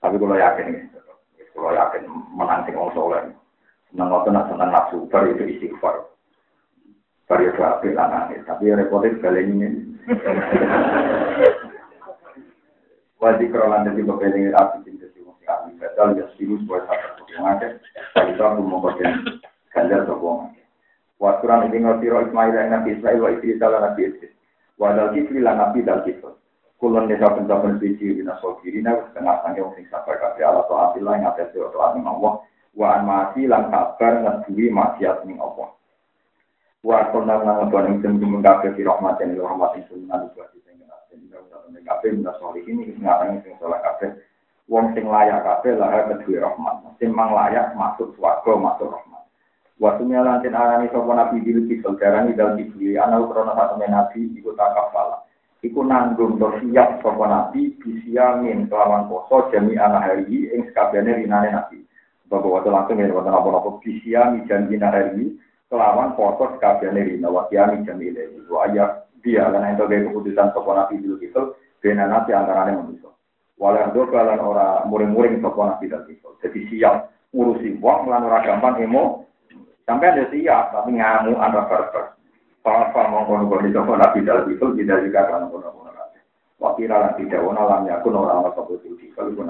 [0.01, 0.91] Tapi kalau yakin
[1.61, 3.29] kalau yakin menang sing wong soleh.
[3.93, 6.09] Senang waktu nak senang nafsu, baru itu istighfar.
[7.29, 9.69] Baru itu apik lanang tapi repotnya sekali ini.
[13.21, 15.77] Wajib kerolan dari beberapa api cinta si wong kami.
[15.77, 17.77] Betul ya sih buat satu sokong aja.
[18.17, 19.13] Kalau itu aku mau bagian
[19.77, 20.17] ganjar aja.
[21.21, 24.33] Wasuran ini ngerti roh Ismail yang nabi Ismail wa istri salah nabi Idris.
[24.81, 26.01] Wadal kifli lan nabi dal.
[26.81, 31.13] Kulon desa saben suci dina sogirina setengah sange wong sing sabar kabeh ala to apilah
[31.13, 32.41] ing atas to ning Allah
[32.73, 35.77] wa an mati lan sabar ngeduwi maksiat ning Allah.
[36.81, 40.65] Wa kono lan ngebon ing sing kabeh fi rahmat ing rahmat ing sunan buat sing
[40.65, 40.81] sing
[41.21, 44.17] ing kabeh min solihin ing ngarang sing saleh kabeh
[44.65, 46.97] wong sing layak kabeh lah kedue rahmat.
[46.97, 49.29] Sing mang layak masuk swarga masuk rahmat.
[49.77, 54.57] Waktu nyalantin arani sopo nabi bilu kisel darani dal kibli ana ukrono satu nabi ikut
[54.57, 55.29] takafala
[55.61, 61.53] iku nanggung to siap sapa nabi bisiamin kelawan poso jami ana hari ing sakabehane rinane
[61.53, 61.85] nabi.
[62.31, 65.37] Bahwa waktu langsung ya wonten apa-apa bisiami janji hari
[65.69, 70.49] kelawan poso sakabehane rina wa kiami jami ile wa ayat dia lan ento gawe keputusan
[70.57, 71.43] sapa nabi dulu itu
[71.85, 73.13] bena nabi antarane manusia
[73.61, 76.97] walau do kalan ora muring-muring sapa nabi dal itu jadi siap
[77.37, 78.43] ngurusi wong lan ora
[78.81, 79.29] emo.
[79.85, 82.20] Sampai ada siap tapi ngamu anda barbar
[82.61, 85.91] Papa mongkon kono itu nabi dalam itu tidak juga kan kono kono.
[86.61, 89.49] Wakil alam tidak wana lam yakun orang orang sebut itu kalau pun